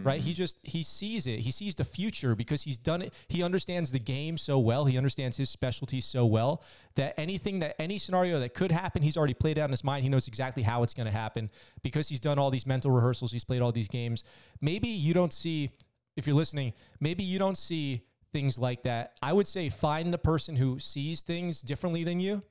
[0.02, 0.20] Right?
[0.20, 0.36] He mm-hmm.
[0.36, 1.40] just he sees it.
[1.40, 3.14] He sees the future because he's done it.
[3.28, 4.84] He understands the game so well.
[4.84, 6.62] He understands his specialty so well
[6.96, 10.02] that anything that any scenario that could happen, he's already played out in his mind.
[10.02, 11.50] He knows exactly how it's going to happen
[11.82, 13.32] because he's done all these mental rehearsals.
[13.32, 14.24] He's played all these games.
[14.60, 15.70] Maybe you don't see
[16.18, 18.02] if you're listening, maybe you don't see
[18.32, 19.14] things like that.
[19.22, 22.42] I would say find the person who sees things differently than you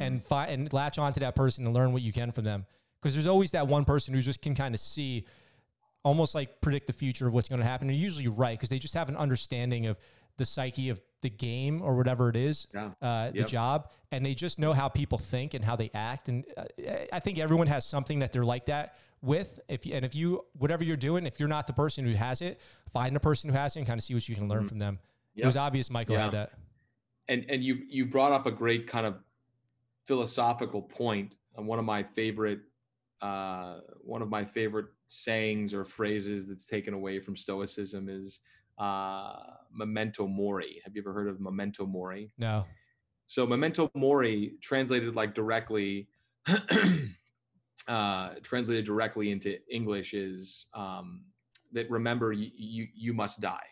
[0.00, 2.64] and find and latch onto that person and learn what you can from them.
[3.00, 5.26] Because there's always that one person who just can kind of see
[6.02, 7.88] almost like predict the future of what's going to happen.
[7.88, 9.98] And you're usually right because they just have an understanding of
[10.38, 12.90] the psyche of the game or whatever it is, Yeah.
[13.02, 16.30] uh, the job, and they just know how people think and how they act.
[16.30, 16.64] And uh,
[17.12, 19.60] I think everyone has something that they're like that with.
[19.68, 22.40] If you, and if you whatever you're doing, if you're not the person who has
[22.40, 22.58] it,
[22.90, 24.78] find the person who has it and kind of see what you can learn from
[24.78, 24.98] them.
[25.36, 26.50] It was obvious Michael had that.
[27.28, 29.16] and and you you brought up a great kind of
[30.06, 32.60] philosophical point and one of my favorite
[33.22, 38.40] uh, one of my favorite sayings or phrases that's taken away from stoicism is
[38.78, 39.34] uh,
[39.72, 40.80] memento mori.
[40.84, 42.64] Have you ever heard of memento mori No.
[43.26, 46.08] so memento mori translated like directly
[47.88, 51.24] uh, translated directly into english is um,
[51.72, 53.66] that remember you, you you must die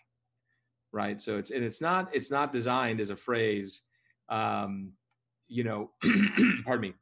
[0.93, 1.21] right?
[1.21, 3.83] So it's and it's not it's not designed as a phrase
[4.29, 4.93] um,
[5.49, 5.91] you know
[6.65, 6.95] pardon me.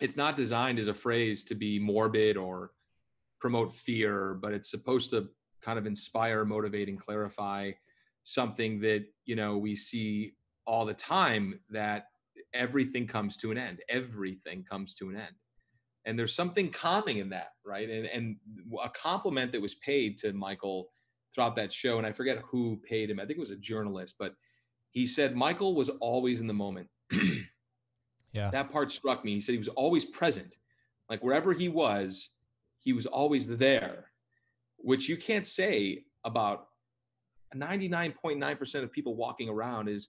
[0.00, 2.72] It's not designed as a phrase to be morbid or
[3.40, 5.28] promote fear but it's supposed to
[5.62, 7.70] kind of inspire motivate and clarify
[8.22, 10.34] something that you know we see
[10.66, 12.06] all the time that
[12.54, 13.80] everything comes to an end.
[13.88, 15.34] Everything comes to an end.
[16.06, 17.88] And there's something calming in that right?
[17.88, 18.36] And and
[18.82, 20.88] a compliment that was paid to michael
[21.34, 23.18] throughout that show and i forget who paid him.
[23.18, 24.34] I think it was a journalist but
[24.90, 26.88] he said michael was always in the moment.
[28.36, 28.50] Yeah.
[28.50, 29.34] that part struck me.
[29.34, 30.56] He said he was always present.
[31.08, 32.30] Like wherever he was
[32.80, 34.10] he was always there
[34.76, 36.66] which you can't say about
[37.54, 40.08] 99.9% of people walking around is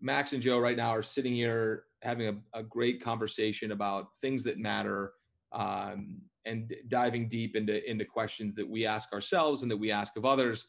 [0.00, 4.42] max and joe right now are sitting here having a, a great conversation about things
[4.42, 5.12] that matter
[5.52, 10.16] um, and diving deep into into questions that we ask ourselves and that we ask
[10.16, 10.66] of others.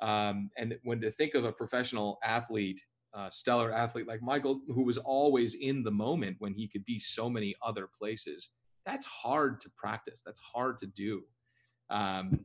[0.00, 2.80] Um, and when to think of a professional athlete
[3.14, 6.98] uh, stellar athlete like michael who was always in the moment when he could be
[6.98, 8.48] so many other places
[8.84, 10.22] that's hard to practice.
[10.24, 11.22] That's hard to do.
[11.90, 12.40] Um,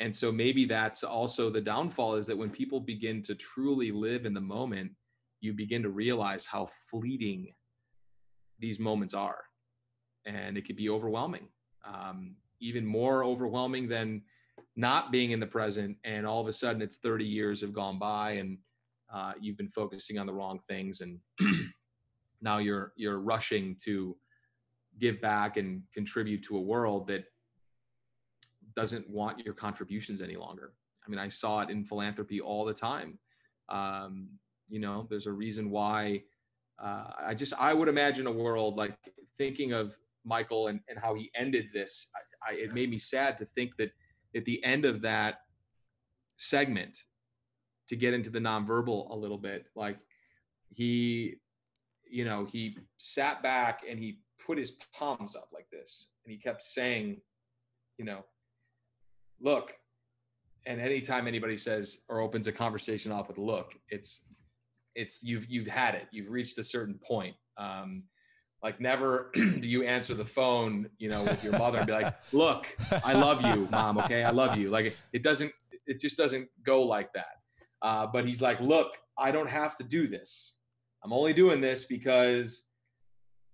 [0.00, 4.26] and so maybe that's also the downfall is that when people begin to truly live
[4.26, 4.92] in the moment
[5.40, 7.48] you begin to realize how fleeting
[8.58, 9.42] these moments are.
[10.26, 11.48] And it could be overwhelming
[11.86, 14.22] um, even more overwhelming than
[14.76, 15.96] not being in the present.
[16.04, 18.58] And all of a sudden it's 30 years have gone by and
[19.12, 21.00] uh, you've been focusing on the wrong things.
[21.00, 21.20] And
[22.40, 24.16] now you're you're rushing to
[24.98, 27.24] give back and contribute to a world that
[28.74, 30.72] doesn't want your contributions any longer.
[31.06, 33.18] I mean i saw it in philanthropy all the time.
[33.68, 34.28] Um,
[34.68, 36.22] you know there's a reason why
[36.82, 38.96] uh, i just i would imagine a world like
[39.38, 43.38] thinking of michael and, and how he ended this I, I, it made me sad
[43.38, 43.90] to think that
[44.36, 45.40] at the end of that
[46.36, 46.98] segment
[47.88, 49.98] to get into the nonverbal a little bit like
[50.70, 51.36] he
[52.08, 56.38] you know he sat back and he put his palms up like this and he
[56.38, 57.20] kept saying
[57.98, 58.24] you know
[59.40, 59.74] look
[60.66, 64.22] and anytime anybody says or opens a conversation off with look it's
[64.94, 66.06] it's you've you've had it.
[66.10, 67.34] You've reached a certain point.
[67.56, 68.04] Um
[68.64, 72.14] like never do you answer the phone you know with your mother and be like
[72.32, 72.66] look
[73.04, 74.24] i love you mom okay?
[74.24, 74.70] I love you.
[74.70, 75.52] Like it doesn't
[75.86, 77.36] it just doesn't go like that.
[77.82, 80.54] Uh, but he's like look i don't have to do this.
[81.04, 82.62] I'm only doing this because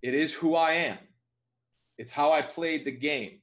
[0.03, 0.99] it is who i am.
[1.99, 3.41] It's how i played the game.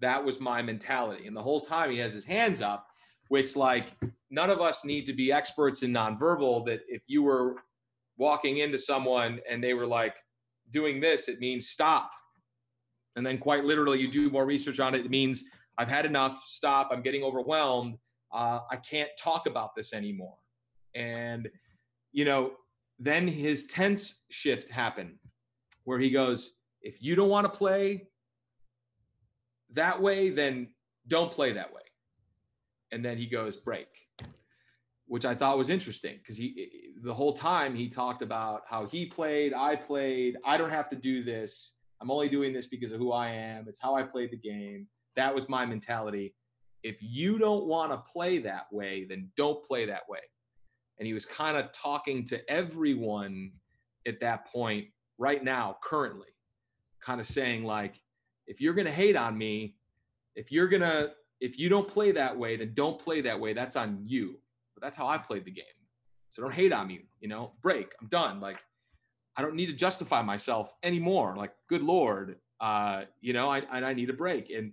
[0.00, 1.26] That was my mentality.
[1.26, 2.86] And the whole time he has his hands up
[3.28, 3.96] which like
[4.30, 7.56] none of us need to be experts in nonverbal that if you were
[8.18, 10.14] walking into someone and they were like
[10.74, 12.10] doing this it means stop
[13.16, 15.44] and then quite literally you do more research on it, it means
[15.78, 16.42] I've had enough.
[16.46, 16.88] Stop.
[16.92, 17.98] I'm getting overwhelmed.
[18.32, 20.36] Uh, I can't talk about this anymore.
[20.94, 21.48] And
[22.12, 22.52] you know,
[22.98, 25.18] then his tense shift happened,
[25.84, 26.52] where he goes,
[26.82, 28.08] "If you don't want to play
[29.72, 30.68] that way, then
[31.08, 31.82] don't play that way."
[32.92, 34.03] And then he goes, "Break."
[35.06, 38.62] Which I thought was interesting because he eh, eh, the whole time he talked about
[38.68, 41.72] how he played, I played, I don't have to do this.
[42.00, 43.66] I'm only doing this because of who I am.
[43.68, 44.86] It's how I played the game.
[45.16, 46.34] That was my mentality.
[46.82, 50.20] If you don't want to play that way, then don't play that way.
[50.98, 53.52] And he was kind of talking to everyone
[54.06, 54.86] at that point
[55.18, 56.28] right now, currently,
[57.00, 58.00] kind of saying like,
[58.46, 59.76] if you're going to hate on me,
[60.34, 63.52] if you're going to if you don't play that way, then don't play that way.
[63.52, 64.38] That's on you
[64.84, 65.64] that's how I played the game.
[66.28, 67.92] So don't hate on me, you know, break.
[68.00, 68.38] I'm done.
[68.38, 68.58] Like,
[69.36, 71.34] I don't need to justify myself anymore.
[71.36, 74.50] Like, good Lord, uh, you know, I, and I need a break.
[74.50, 74.72] And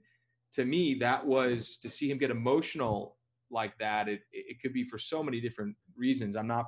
[0.53, 3.18] to me, that was to see him get emotional
[3.49, 4.09] like that.
[4.09, 6.36] It, it could be for so many different reasons.
[6.36, 6.66] I'm not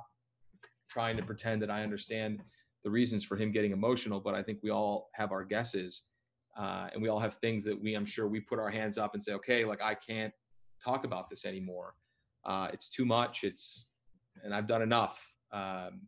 [0.88, 2.40] trying to pretend that I understand
[2.82, 6.02] the reasons for him getting emotional, but I think we all have our guesses.
[6.58, 9.12] Uh, and we all have things that we, I'm sure we put our hands up
[9.12, 10.32] and say, okay, like I can't
[10.82, 11.94] talk about this anymore
[12.46, 13.44] uh, it's too much.
[13.44, 13.86] It's
[14.42, 15.32] and I've done enough.
[15.52, 16.02] Um,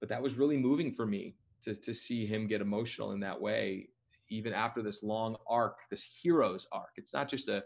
[0.00, 3.40] but that was really moving for me to to see him get emotional in that
[3.40, 3.88] way,
[4.30, 6.90] even after this long arc, this hero's arc.
[6.96, 7.62] It's not just a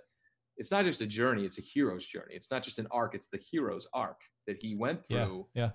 [0.57, 2.35] it's not just a journey; it's a hero's journey.
[2.35, 5.47] It's not just an arc; it's the hero's arc that he went through.
[5.55, 5.71] Yeah.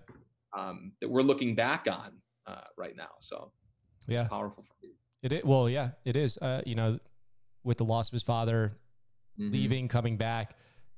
[0.55, 0.59] yeah.
[0.59, 2.13] Um, that we're looking back on
[2.47, 3.09] uh, right now.
[3.19, 3.51] So
[4.07, 4.93] yeah, powerful for me.
[5.21, 6.37] It is, well, yeah, it is.
[6.37, 6.99] Uh, you know,
[7.63, 8.77] with the loss of his father,
[9.39, 9.51] mm-hmm.
[9.51, 10.55] leaving, coming back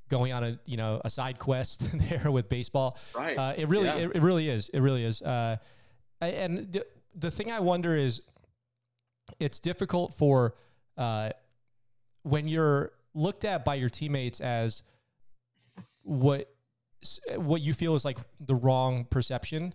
[0.10, 2.98] going on a you know a side quest there with baseball.
[3.16, 3.38] Right.
[3.38, 3.96] Uh, it really yeah.
[3.96, 4.70] it, it, really is.
[4.70, 5.22] It really is.
[5.22, 5.58] Uh,
[6.22, 6.86] and the,
[7.16, 8.22] the thing I wonder is,
[9.40, 10.56] it's difficult for
[10.98, 11.32] uh,
[12.24, 14.84] when you're looked at by your teammates as
[16.04, 16.50] what
[17.36, 19.74] what you feel is like the wrong perception.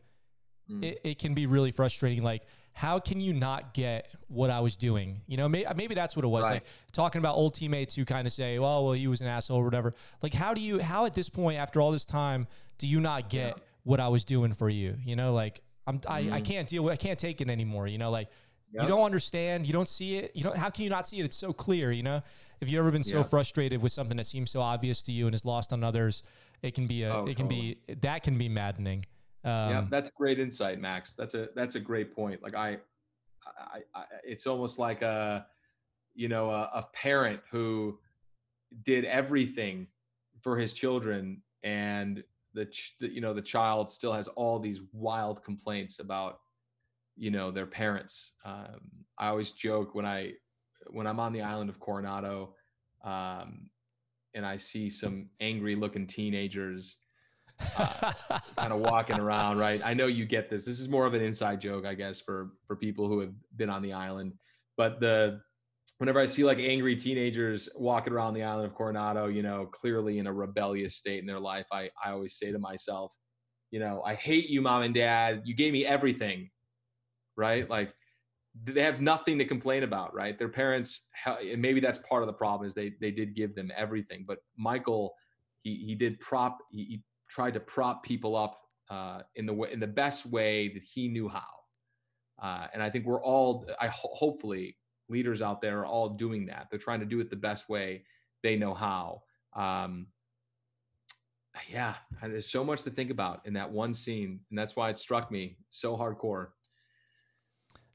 [0.71, 0.85] Mm.
[0.85, 2.23] It, it can be really frustrating.
[2.23, 2.43] Like
[2.75, 5.21] how can you not get what I was doing?
[5.27, 6.45] You know, maybe, maybe that's what it was.
[6.45, 6.55] Right.
[6.55, 9.59] Like talking about old teammates who kind of say, well, well, he was an asshole
[9.59, 9.93] or whatever.
[10.23, 12.47] Like, how do you, how at this point, after all this time,
[12.79, 13.63] do you not get yeah.
[13.85, 14.97] what I was doing for you?
[15.05, 16.11] You know, like I'm, mm.
[16.11, 16.45] I, I mm-hmm.
[16.45, 17.87] can't deal with, I can't take it anymore.
[17.87, 18.29] You know, like
[18.73, 18.85] yep.
[18.85, 20.33] you don't understand, you don't see it.
[20.35, 21.25] You know, how can you not see it?
[21.25, 22.23] It's so clear, you know?
[22.61, 23.23] Have you ever been so yeah.
[23.25, 26.23] frustrated with something that seems so obvious to you and is lost on others?
[26.63, 29.05] It can be a, oh, it can be, that can be maddening.
[29.45, 31.15] Um, yeah, that's great insight, Max.
[31.15, 32.43] That's a that's a great point.
[32.43, 32.79] Like I,
[33.47, 35.47] I, I it's almost like a,
[36.15, 37.99] you know, a, a parent who
[38.85, 39.89] did everything
[40.41, 42.23] for his children, and
[42.55, 46.41] the, ch- the you know the child still has all these wild complaints about,
[47.17, 48.33] you know, their parents.
[48.45, 48.81] Um,
[49.19, 50.35] I always joke when I
[50.91, 52.55] when I'm on the island of Coronado,
[53.05, 53.69] um,
[54.35, 56.99] and I see some angry looking teenagers
[57.79, 58.13] uh,
[58.57, 59.81] kind of walking around, right?
[59.85, 60.65] I know you get this.
[60.65, 63.71] This is more of an inside joke, I guess, for for people who have been
[63.71, 64.35] on the island.
[64.77, 65.41] But the
[65.99, 70.19] whenever I see like angry teenagers walking around the island of Coronado, you know, clearly
[70.19, 73.13] in a rebellious state in their life, I I always say to myself,
[73.71, 75.43] you know, I hate you, mom and dad.
[75.45, 76.51] You gave me everything,
[77.37, 77.69] right?
[77.69, 77.95] Like
[78.65, 80.39] they have nothing to complain about, right?
[80.39, 83.71] Their parents, and maybe that's part of the problem is they they did give them
[83.77, 84.25] everything.
[84.27, 85.15] But Michael,
[85.63, 87.03] he he did prop he,
[87.33, 88.61] tried to prop people up
[88.91, 91.41] uh, in the way in the best way that he knew how.
[92.41, 94.77] Uh, and I think we're all, I ho- hopefully,
[95.09, 96.67] leaders out there are all doing that.
[96.71, 98.05] They're trying to do it the best way
[98.43, 99.23] they know how.
[99.55, 100.09] Um,
[101.71, 104.99] yeah, there's so much to think about in that one scene, and that's why it
[104.99, 106.49] struck me so hardcore.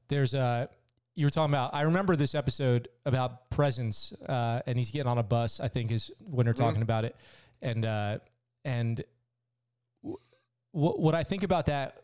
[0.08, 0.70] There's a
[1.16, 1.74] you were talking about.
[1.74, 5.60] I remember this episode about presence, uh, and he's getting on a bus.
[5.60, 6.64] I think is when they're mm-hmm.
[6.64, 7.16] talking about it,
[7.62, 8.20] and uh,
[8.64, 9.04] and
[10.78, 12.04] what, what I think about that,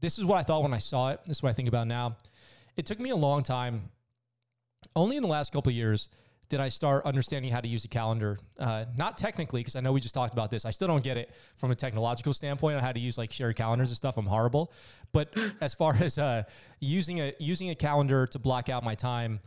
[0.00, 1.20] this is what I thought when I saw it.
[1.26, 2.16] This is what I think about now.
[2.76, 3.90] It took me a long time.
[4.96, 6.08] Only in the last couple years
[6.48, 8.38] did I start understanding how to use a calendar.
[8.58, 10.64] Uh, not technically, because I know we just talked about this.
[10.64, 13.56] I still don't get it from a technological standpoint on how to use like shared
[13.56, 14.16] calendars and stuff.
[14.16, 14.72] I'm horrible.
[15.12, 16.44] But as far as uh,
[16.80, 19.40] using a using a calendar to block out my time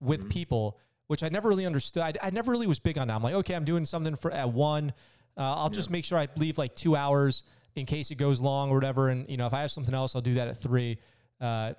[0.00, 0.28] with mm-hmm.
[0.28, 2.02] people, which I never really understood.
[2.02, 3.14] I, I, never really was big on that.
[3.14, 4.92] I'm like, okay, I'm doing something for at one.
[5.36, 5.70] Uh, I'll yeah.
[5.70, 7.42] just make sure I leave like two hours
[7.76, 9.08] in case it goes long or whatever.
[9.10, 10.98] And you know, if I have something else, I'll do that at three.
[11.40, 11.74] Uh,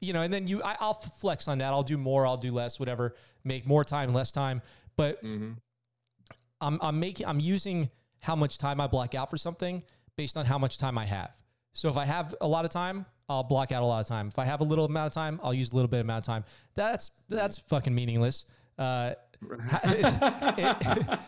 [0.00, 1.72] you know, and then you, I, will flex on that.
[1.72, 3.14] I'll do more, I'll do less, whatever.
[3.44, 4.60] Make more time, less time.
[4.96, 5.52] But mm-hmm.
[6.60, 7.88] I'm, I'm making, I'm using
[8.18, 9.84] how much time I block out for something
[10.16, 11.30] based on how much time I have.
[11.72, 14.28] So if I have a lot of time, I'll block out a lot of time.
[14.28, 16.26] If I have a little amount of time, I'll use a little bit amount of
[16.26, 16.44] time.
[16.74, 18.44] That's that's fucking meaningless.
[18.78, 19.12] Uh,
[19.84, 21.18] it, it,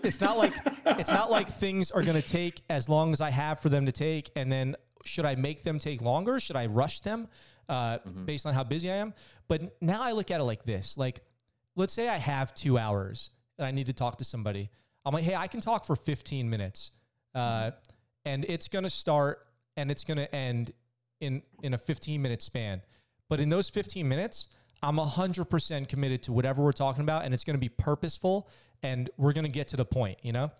[0.04, 0.52] it's not like
[0.86, 3.86] it's not like things are going to take as long as I have for them
[3.86, 6.40] to take, and then should I make them take longer?
[6.40, 7.28] Should I rush them
[7.68, 8.24] uh, mm-hmm.
[8.24, 9.14] based on how busy I am?
[9.48, 11.20] But now I look at it like this: like,
[11.76, 14.70] let's say I have two hours and I need to talk to somebody.
[15.04, 16.90] I'm like, hey, I can talk for 15 minutes,
[17.34, 17.72] uh,
[18.24, 19.46] and it's going to start
[19.76, 20.72] and it's going to end
[21.20, 22.82] in in a 15 minute span.
[23.28, 24.48] But in those 15 minutes,
[24.84, 28.50] I'm 100% committed to whatever we're talking about, and it's going to be purposeful,
[28.82, 30.50] and we're going to get to the point, you know.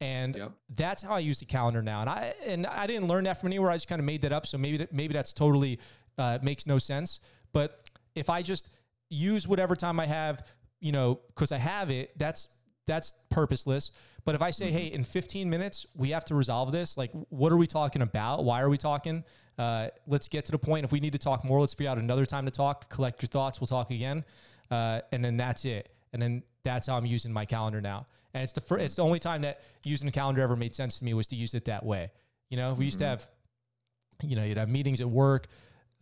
[0.00, 0.52] And yep.
[0.74, 2.00] that's how I use the calendar now.
[2.00, 3.70] And I and I didn't learn that from anywhere.
[3.70, 4.46] I just kind of made that up.
[4.46, 5.80] So maybe that, maybe that's totally
[6.18, 7.20] uh, makes no sense.
[7.52, 8.70] But if I just
[9.10, 10.46] use whatever time I have,
[10.80, 12.48] you know, because I have it, that's
[12.88, 13.92] that's purposeless.
[14.24, 14.76] But if I say, mm-hmm.
[14.76, 18.44] hey, in 15 minutes, we have to resolve this, like, what are we talking about?
[18.44, 19.24] Why are we talking?
[19.56, 20.84] Uh, let's get to the point.
[20.84, 23.28] If we need to talk more, let's figure out another time to talk, collect your
[23.28, 24.24] thoughts, we'll talk again.
[24.70, 25.90] Uh, and then that's it.
[26.12, 28.06] And then that's how I'm using my calendar now.
[28.34, 30.98] And it's the first, it's the only time that using a calendar ever made sense
[30.98, 32.10] to me was to use it that way.
[32.50, 32.82] You know, we mm-hmm.
[32.82, 33.10] used to mm-hmm.
[33.10, 35.48] have, you know, you'd have meetings at work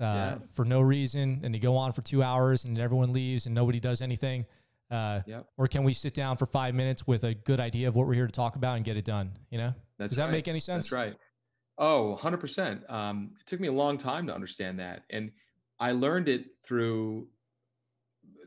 [0.01, 0.39] uh, yeah.
[0.53, 3.81] for no reason and you go on for two hours and everyone leaves and nobody
[3.81, 4.45] does anything.
[4.91, 5.47] Uh, yep.
[5.57, 8.15] Or can we sit down for five minutes with a good idea of what we're
[8.15, 9.33] here to talk about and get it done?
[9.51, 10.33] You know, That's does that right.
[10.33, 10.87] make any sense?
[10.87, 11.17] That's right.
[11.79, 12.91] Oh, 100%.
[12.91, 15.03] Um, it took me a long time to understand that.
[15.11, 15.31] And
[15.79, 17.29] I learned it through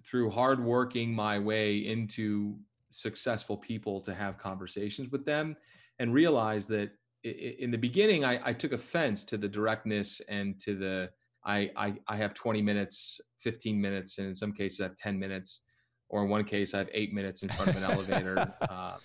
[0.03, 2.57] through hard working my way into
[2.89, 5.55] successful people to have conversations with them
[5.99, 6.91] and realize that
[7.23, 11.09] in the beginning I, I took offense to the directness and to the
[11.45, 15.19] I, I, I have 20 minutes 15 minutes and in some cases i have 10
[15.19, 15.61] minutes
[16.09, 18.53] or in one case, I have eight minutes in front of an elevator.
[18.69, 18.99] Um,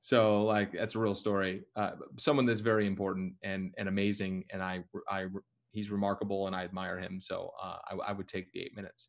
[0.00, 1.64] so like that's a real story.
[1.74, 5.26] Uh, someone that's very important and and amazing, and I I
[5.72, 7.20] he's remarkable, and I admire him.
[7.20, 9.08] So uh, I, I would take the eight minutes.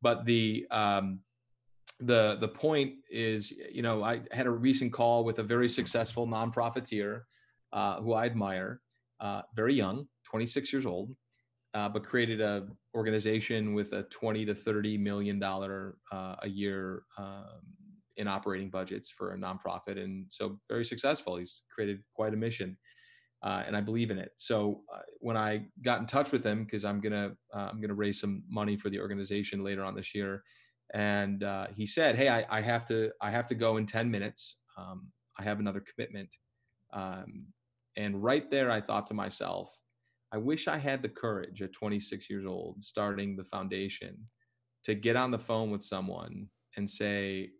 [0.00, 1.20] But the um,
[2.00, 6.26] the the point is, you know, I had a recent call with a very successful
[6.26, 7.22] nonprofiteer
[7.72, 8.80] uh, who I admire,
[9.20, 11.14] uh, very young, 26 years old,
[11.74, 17.02] uh, but created a organization with a 20 to 30 million dollar uh, a year
[17.18, 17.60] um,
[18.16, 20.02] in operating budgets for a nonprofit.
[20.02, 21.36] And so very successful.
[21.36, 22.76] He's created quite a mission
[23.42, 24.32] uh, and i believe in it.
[24.36, 27.94] So uh, when i got in touch with him because i'm gonna uh, i'm gonna
[27.94, 30.42] raise some money for the organization later on this year
[30.94, 34.10] and uh, he said hey I, I, have to i have to go in 10
[34.10, 34.58] minutes.
[34.76, 35.08] Um,
[35.38, 36.28] i have another commitment.
[36.92, 37.46] Um,
[37.96, 39.76] and right there i thought to myself
[40.32, 44.16] I wish I had the courage at 26 years old, starting the foundation,
[44.84, 47.50] to get on the phone with someone and say,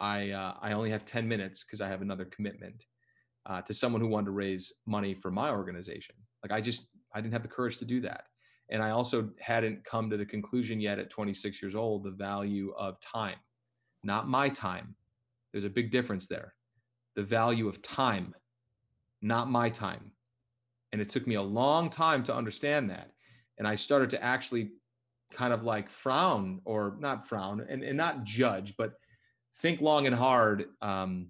[0.00, 2.84] I, uh, I only have 10 minutes because I have another commitment
[3.46, 6.14] uh, to someone who wanted to raise money for my organization.
[6.42, 8.24] Like I just, I didn't have the courage to do that.
[8.70, 12.72] And I also hadn't come to the conclusion yet at 26 years old, the value
[12.78, 13.36] of time,
[14.02, 14.94] not my time.
[15.52, 16.54] There's a big difference there.
[17.16, 18.34] The value of time,
[19.20, 20.12] not my time.
[20.92, 23.10] And it took me a long time to understand that.
[23.58, 24.72] And I started to actually
[25.32, 28.94] kind of like frown or not frown and, and not judge, but
[29.58, 31.28] think long and hard um,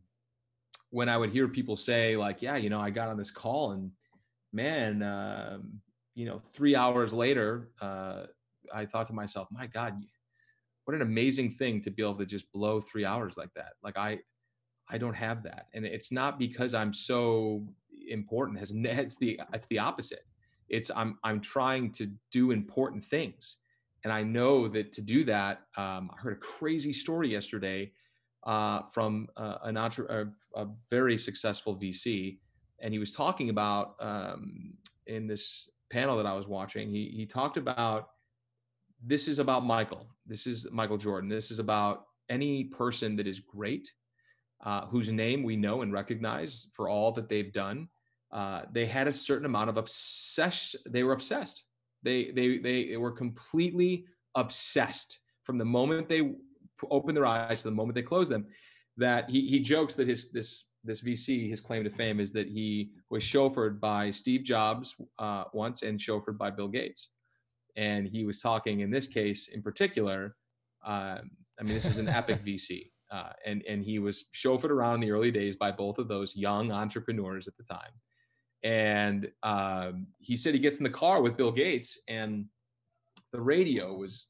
[0.90, 3.72] when I would hear people say, like, yeah, you know, I got on this call
[3.72, 3.90] and
[4.52, 5.58] man, uh,
[6.14, 8.24] you know, three hours later, uh,
[8.74, 10.02] I thought to myself, my God,
[10.84, 13.74] what an amazing thing to be able to just blow three hours like that.
[13.82, 14.18] Like I,
[14.88, 15.68] I don't have that.
[15.74, 17.66] And it's not because I'm so
[18.08, 20.24] important has it's the it's the opposite.
[20.68, 23.58] It's i'm i'm trying to do important things.
[24.04, 27.92] And i know that to do that um, i heard a crazy story yesterday
[28.44, 32.38] uh, from uh, an entre- a, a, very successful vc
[32.80, 34.74] and he was talking about um,
[35.06, 38.08] in this panel that i was watching he, he talked about
[39.04, 40.06] this is about michael.
[40.26, 41.28] This is michael jordan.
[41.28, 43.92] This is about any person that is great
[44.62, 47.88] uh, whose name we know and recognize for all that they've done
[48.32, 50.80] uh, they had a certain amount of obsession.
[50.88, 51.64] They were obsessed.
[52.02, 56.32] They they they were completely obsessed from the moment they
[56.90, 58.46] opened their eyes to the moment they closed them.
[58.96, 62.48] That he he jokes that his this this VC his claim to fame is that
[62.48, 67.10] he was chauffeured by Steve Jobs uh, once and chauffeured by Bill Gates,
[67.76, 70.36] and he was talking in this case in particular.
[70.84, 71.18] Uh,
[71.60, 72.90] I mean, this is an epic VC.
[73.12, 76.34] Uh, and and he was chauffeured around in the early days by both of those
[76.34, 77.92] young entrepreneurs at the time
[78.62, 82.46] and um, he said he gets in the car with Bill Gates, and
[83.32, 84.28] the radio was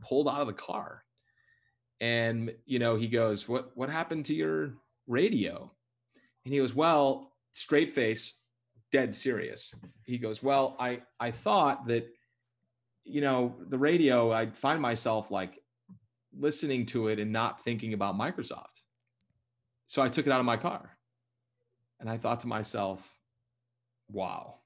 [0.00, 1.02] pulled out of the car.
[2.00, 4.74] And you know, he goes, "What what happened to your
[5.06, 5.72] radio?"
[6.44, 8.34] And he goes, "Well, straight face,
[8.92, 9.72] dead serious."
[10.04, 12.06] He goes, "Well, I I thought that
[13.08, 15.60] you know, the radio, I find myself like
[16.38, 18.80] listening to it and not thinking about Microsoft.
[19.86, 20.90] So I took it out of my car.
[22.00, 23.18] And I thought to myself,
[24.10, 24.56] wow.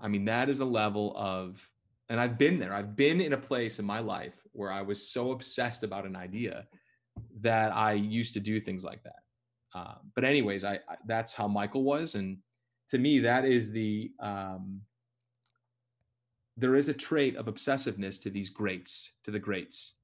[0.00, 1.68] I mean, that is a level of,
[2.08, 2.72] and I've been there.
[2.72, 6.16] I've been in a place in my life where I was so obsessed about an
[6.16, 6.66] idea
[7.40, 9.22] that I used to do things like that.
[9.74, 12.38] Uh, but anyways, I, I, that's how Michael was, and
[12.88, 14.80] to me, that is the um,
[16.56, 19.94] there is a trait of obsessiveness to these greats, to the greats,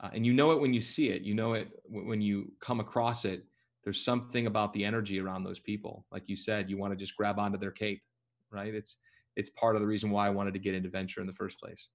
[0.00, 1.22] uh, and you know it when you see it.
[1.22, 3.44] You know it when you come across it.
[3.84, 6.70] There's something about the energy around those people, like you said.
[6.70, 8.02] You want to just grab onto their cape,
[8.50, 8.74] right?
[8.74, 8.96] It's
[9.36, 11.58] it's part of the reason why I wanted to get into venture in the first
[11.60, 11.88] place.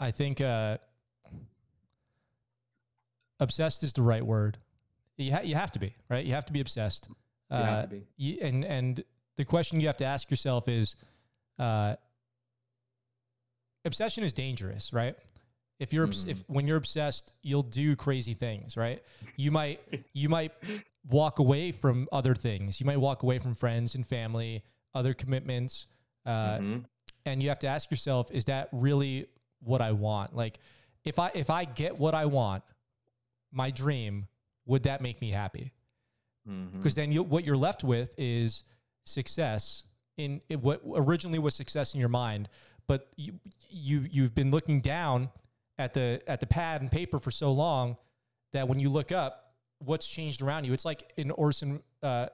[0.00, 0.78] I think uh,
[3.40, 4.58] obsessed is the right word.
[5.16, 6.24] You, ha- you have to be right.
[6.24, 7.08] You have to be obsessed.
[7.08, 8.02] You have Uh, to be.
[8.16, 9.04] you- and and
[9.36, 10.96] the question you have to ask yourself is,
[11.58, 11.96] uh,
[13.84, 15.16] obsession is dangerous, right?
[15.80, 19.02] If you're obs- if when you're obsessed, you'll do crazy things, right?
[19.36, 19.80] You might
[20.12, 20.52] you might
[21.08, 22.80] walk away from other things.
[22.80, 24.62] You might walk away from friends and family,
[24.94, 25.86] other commitments,
[26.24, 26.84] uh, Mhm.
[27.26, 29.26] and you have to ask yourself, is that really
[29.60, 30.34] what I want?
[30.34, 30.58] Like,
[31.04, 32.62] if I if I get what I want,
[33.52, 34.28] my dream,
[34.66, 35.72] would that make me happy?
[36.72, 38.64] Because then you, what you're left with is
[39.04, 39.84] success
[40.18, 42.48] in, in what originally was success in your mind,
[42.86, 45.30] but you you you've been looking down
[45.78, 47.96] at the at the pad and paper for so long
[48.52, 50.72] that when you look up, what's changed around you?
[50.72, 52.26] It's like in Orson, uh,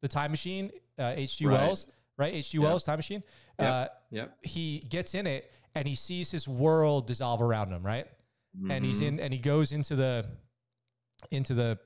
[0.00, 1.46] the Time Machine, uh, H.G.
[1.46, 1.52] Right.
[1.60, 1.86] Wells,
[2.16, 2.32] right?
[2.34, 2.58] H.G.
[2.58, 2.64] Yep.
[2.64, 3.22] Wells, Time Machine.
[3.58, 3.68] Yep.
[3.72, 4.38] Uh, Yep.
[4.42, 8.06] he gets in it and he sees his world dissolve around him, right?
[8.70, 9.06] and he's Mhm.
[9.08, 10.24] in and he goes into the
[11.30, 11.78] into the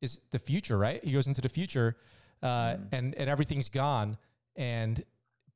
[0.00, 1.94] is the future right he goes into the future
[2.42, 2.88] uh Mhm.
[2.92, 4.16] and and everything's gone
[4.56, 5.04] and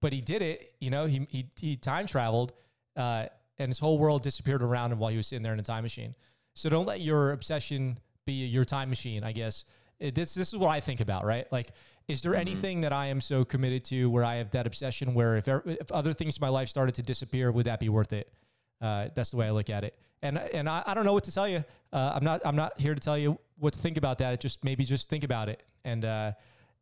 [0.02, 2.52] but he did it you know he he, he time traveled
[2.94, 3.26] uh
[3.58, 5.82] and his whole world disappeared around him while he was sitting there in a time
[5.82, 6.14] machine
[6.54, 9.64] so don't let your obsession be your time machine i guess
[10.00, 11.70] It- this this is what i think about right like
[12.08, 12.38] is there Mhm.
[12.40, 15.90] anything that i am so committed to where i have that obsession where if, if
[15.92, 18.32] other things in my life started to disappear would that be worth it
[18.80, 19.96] uh, that's the way I look at it.
[20.20, 21.64] And and I, I don't know what to tell you.
[21.92, 24.34] Uh, I'm not I'm not here to tell you what to think about that.
[24.34, 26.32] It just maybe just think about it and uh,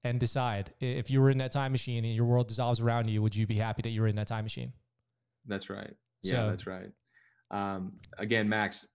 [0.02, 3.22] and decide if you were in that time machine and your world dissolves around you,
[3.22, 4.72] would you be happy that you were in that time machine?
[5.46, 5.94] That's right.
[6.22, 6.90] Yeah, So- that's right.
[7.50, 8.88] Um, again, Max,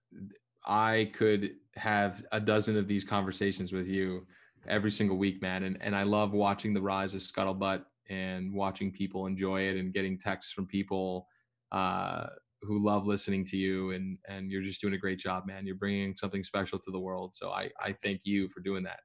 [0.66, 4.26] I could have a dozen of these conversations with you
[4.66, 5.62] every single week, man.
[5.62, 9.92] And and I love watching the rise of Scuttlebutt and watching people enjoy it and
[9.94, 11.28] getting texts from people
[11.72, 12.26] uh,
[12.62, 13.92] who love listening to you.
[13.92, 15.64] And and you're just doing a great job, man.
[15.64, 17.34] You're bringing something special to the world.
[17.34, 19.00] So I I thank you for doing that.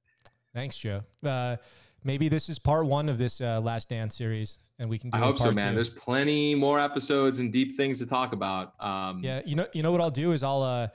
[0.55, 1.03] Thanks, Joe.
[1.23, 1.57] Uh,
[2.03, 5.17] maybe this is part one of this uh, Last Dance series, and we can do.
[5.17, 5.71] I hope so, man.
[5.71, 5.75] two.
[5.75, 8.73] There's plenty more episodes and deep things to talk about.
[8.83, 10.89] Um, Yeah, you know, you know what I'll do is I'll uh,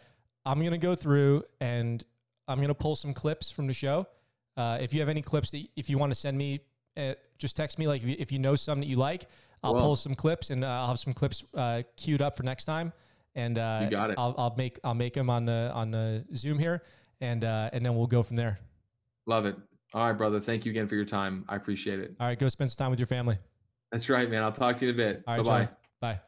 [0.46, 2.04] I'm gonna go through and
[2.46, 4.06] I'm gonna pull some clips from the show.
[4.56, 6.60] Uh, if you have any clips that if you want to send me,
[6.96, 7.86] uh, just text me.
[7.86, 9.26] Like if you, if you know some that you like,
[9.62, 9.80] I'll Will.
[9.80, 12.92] pull some clips and uh, I'll have some clips uh, queued up for next time.
[13.34, 14.16] And uh, You got it.
[14.18, 16.82] I'll, I'll make I'll make them on the on the Zoom here,
[17.20, 18.58] and uh, and then we'll go from there.
[19.26, 19.56] Love it.
[19.94, 20.40] All right, brother.
[20.40, 21.44] Thank you again for your time.
[21.48, 22.14] I appreciate it.
[22.20, 23.38] All right, go spend some time with your family.
[23.92, 24.42] That's right, man.
[24.42, 25.24] I'll talk to you in a bit.
[25.24, 25.64] Bye right, bye.
[25.64, 25.68] Charlie.
[26.00, 26.20] Bye.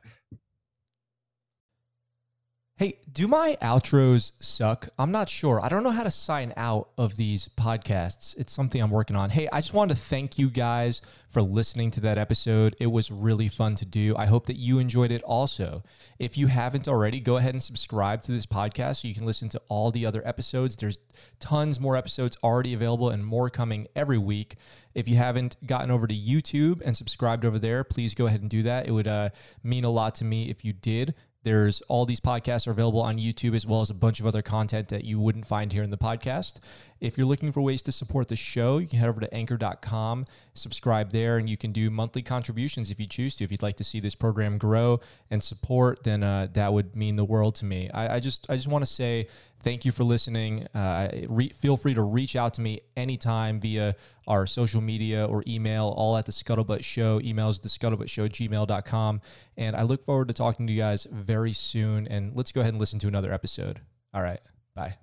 [2.81, 4.89] Hey, do my outros suck?
[4.99, 5.61] I'm not sure.
[5.63, 8.35] I don't know how to sign out of these podcasts.
[8.39, 9.29] It's something I'm working on.
[9.29, 12.75] Hey, I just wanted to thank you guys for listening to that episode.
[12.81, 14.17] It was really fun to do.
[14.17, 15.83] I hope that you enjoyed it also.
[16.19, 19.51] If you haven't already, go ahead and subscribe to this podcast so you can listen
[19.51, 20.75] to all the other episodes.
[20.75, 20.97] There's
[21.39, 24.57] tons more episodes already available and more coming every week.
[24.95, 28.49] If you haven't gotten over to YouTube and subscribed over there, please go ahead and
[28.49, 28.89] do that.
[28.89, 29.29] It would uh,
[29.63, 31.15] mean a lot to me if you did.
[31.43, 34.43] There's all these podcasts are available on YouTube as well as a bunch of other
[34.43, 36.61] content that you wouldn't find here in the podcast.
[37.01, 40.27] If you're looking for ways to support the show, you can head over to anchor.com,
[40.55, 43.45] subscribe there, and you can do monthly contributions if you choose to.
[43.45, 45.01] If you'd like to see this program grow
[45.31, 47.91] and support, then uh, that would mean the world to me.
[47.93, 49.29] I, I just I just want to say
[49.63, 50.67] thank you for listening.
[50.75, 53.95] Uh, re- feel free to reach out to me anytime via
[54.27, 57.21] our social media or email, all at the Scuttlebutt Show.
[57.21, 59.21] Emails the Scuttlebutt Show, gmail.com.
[59.57, 62.07] And I look forward to talking to you guys very soon.
[62.07, 63.81] And let's go ahead and listen to another episode.
[64.15, 64.41] All right.
[64.75, 64.97] Bye.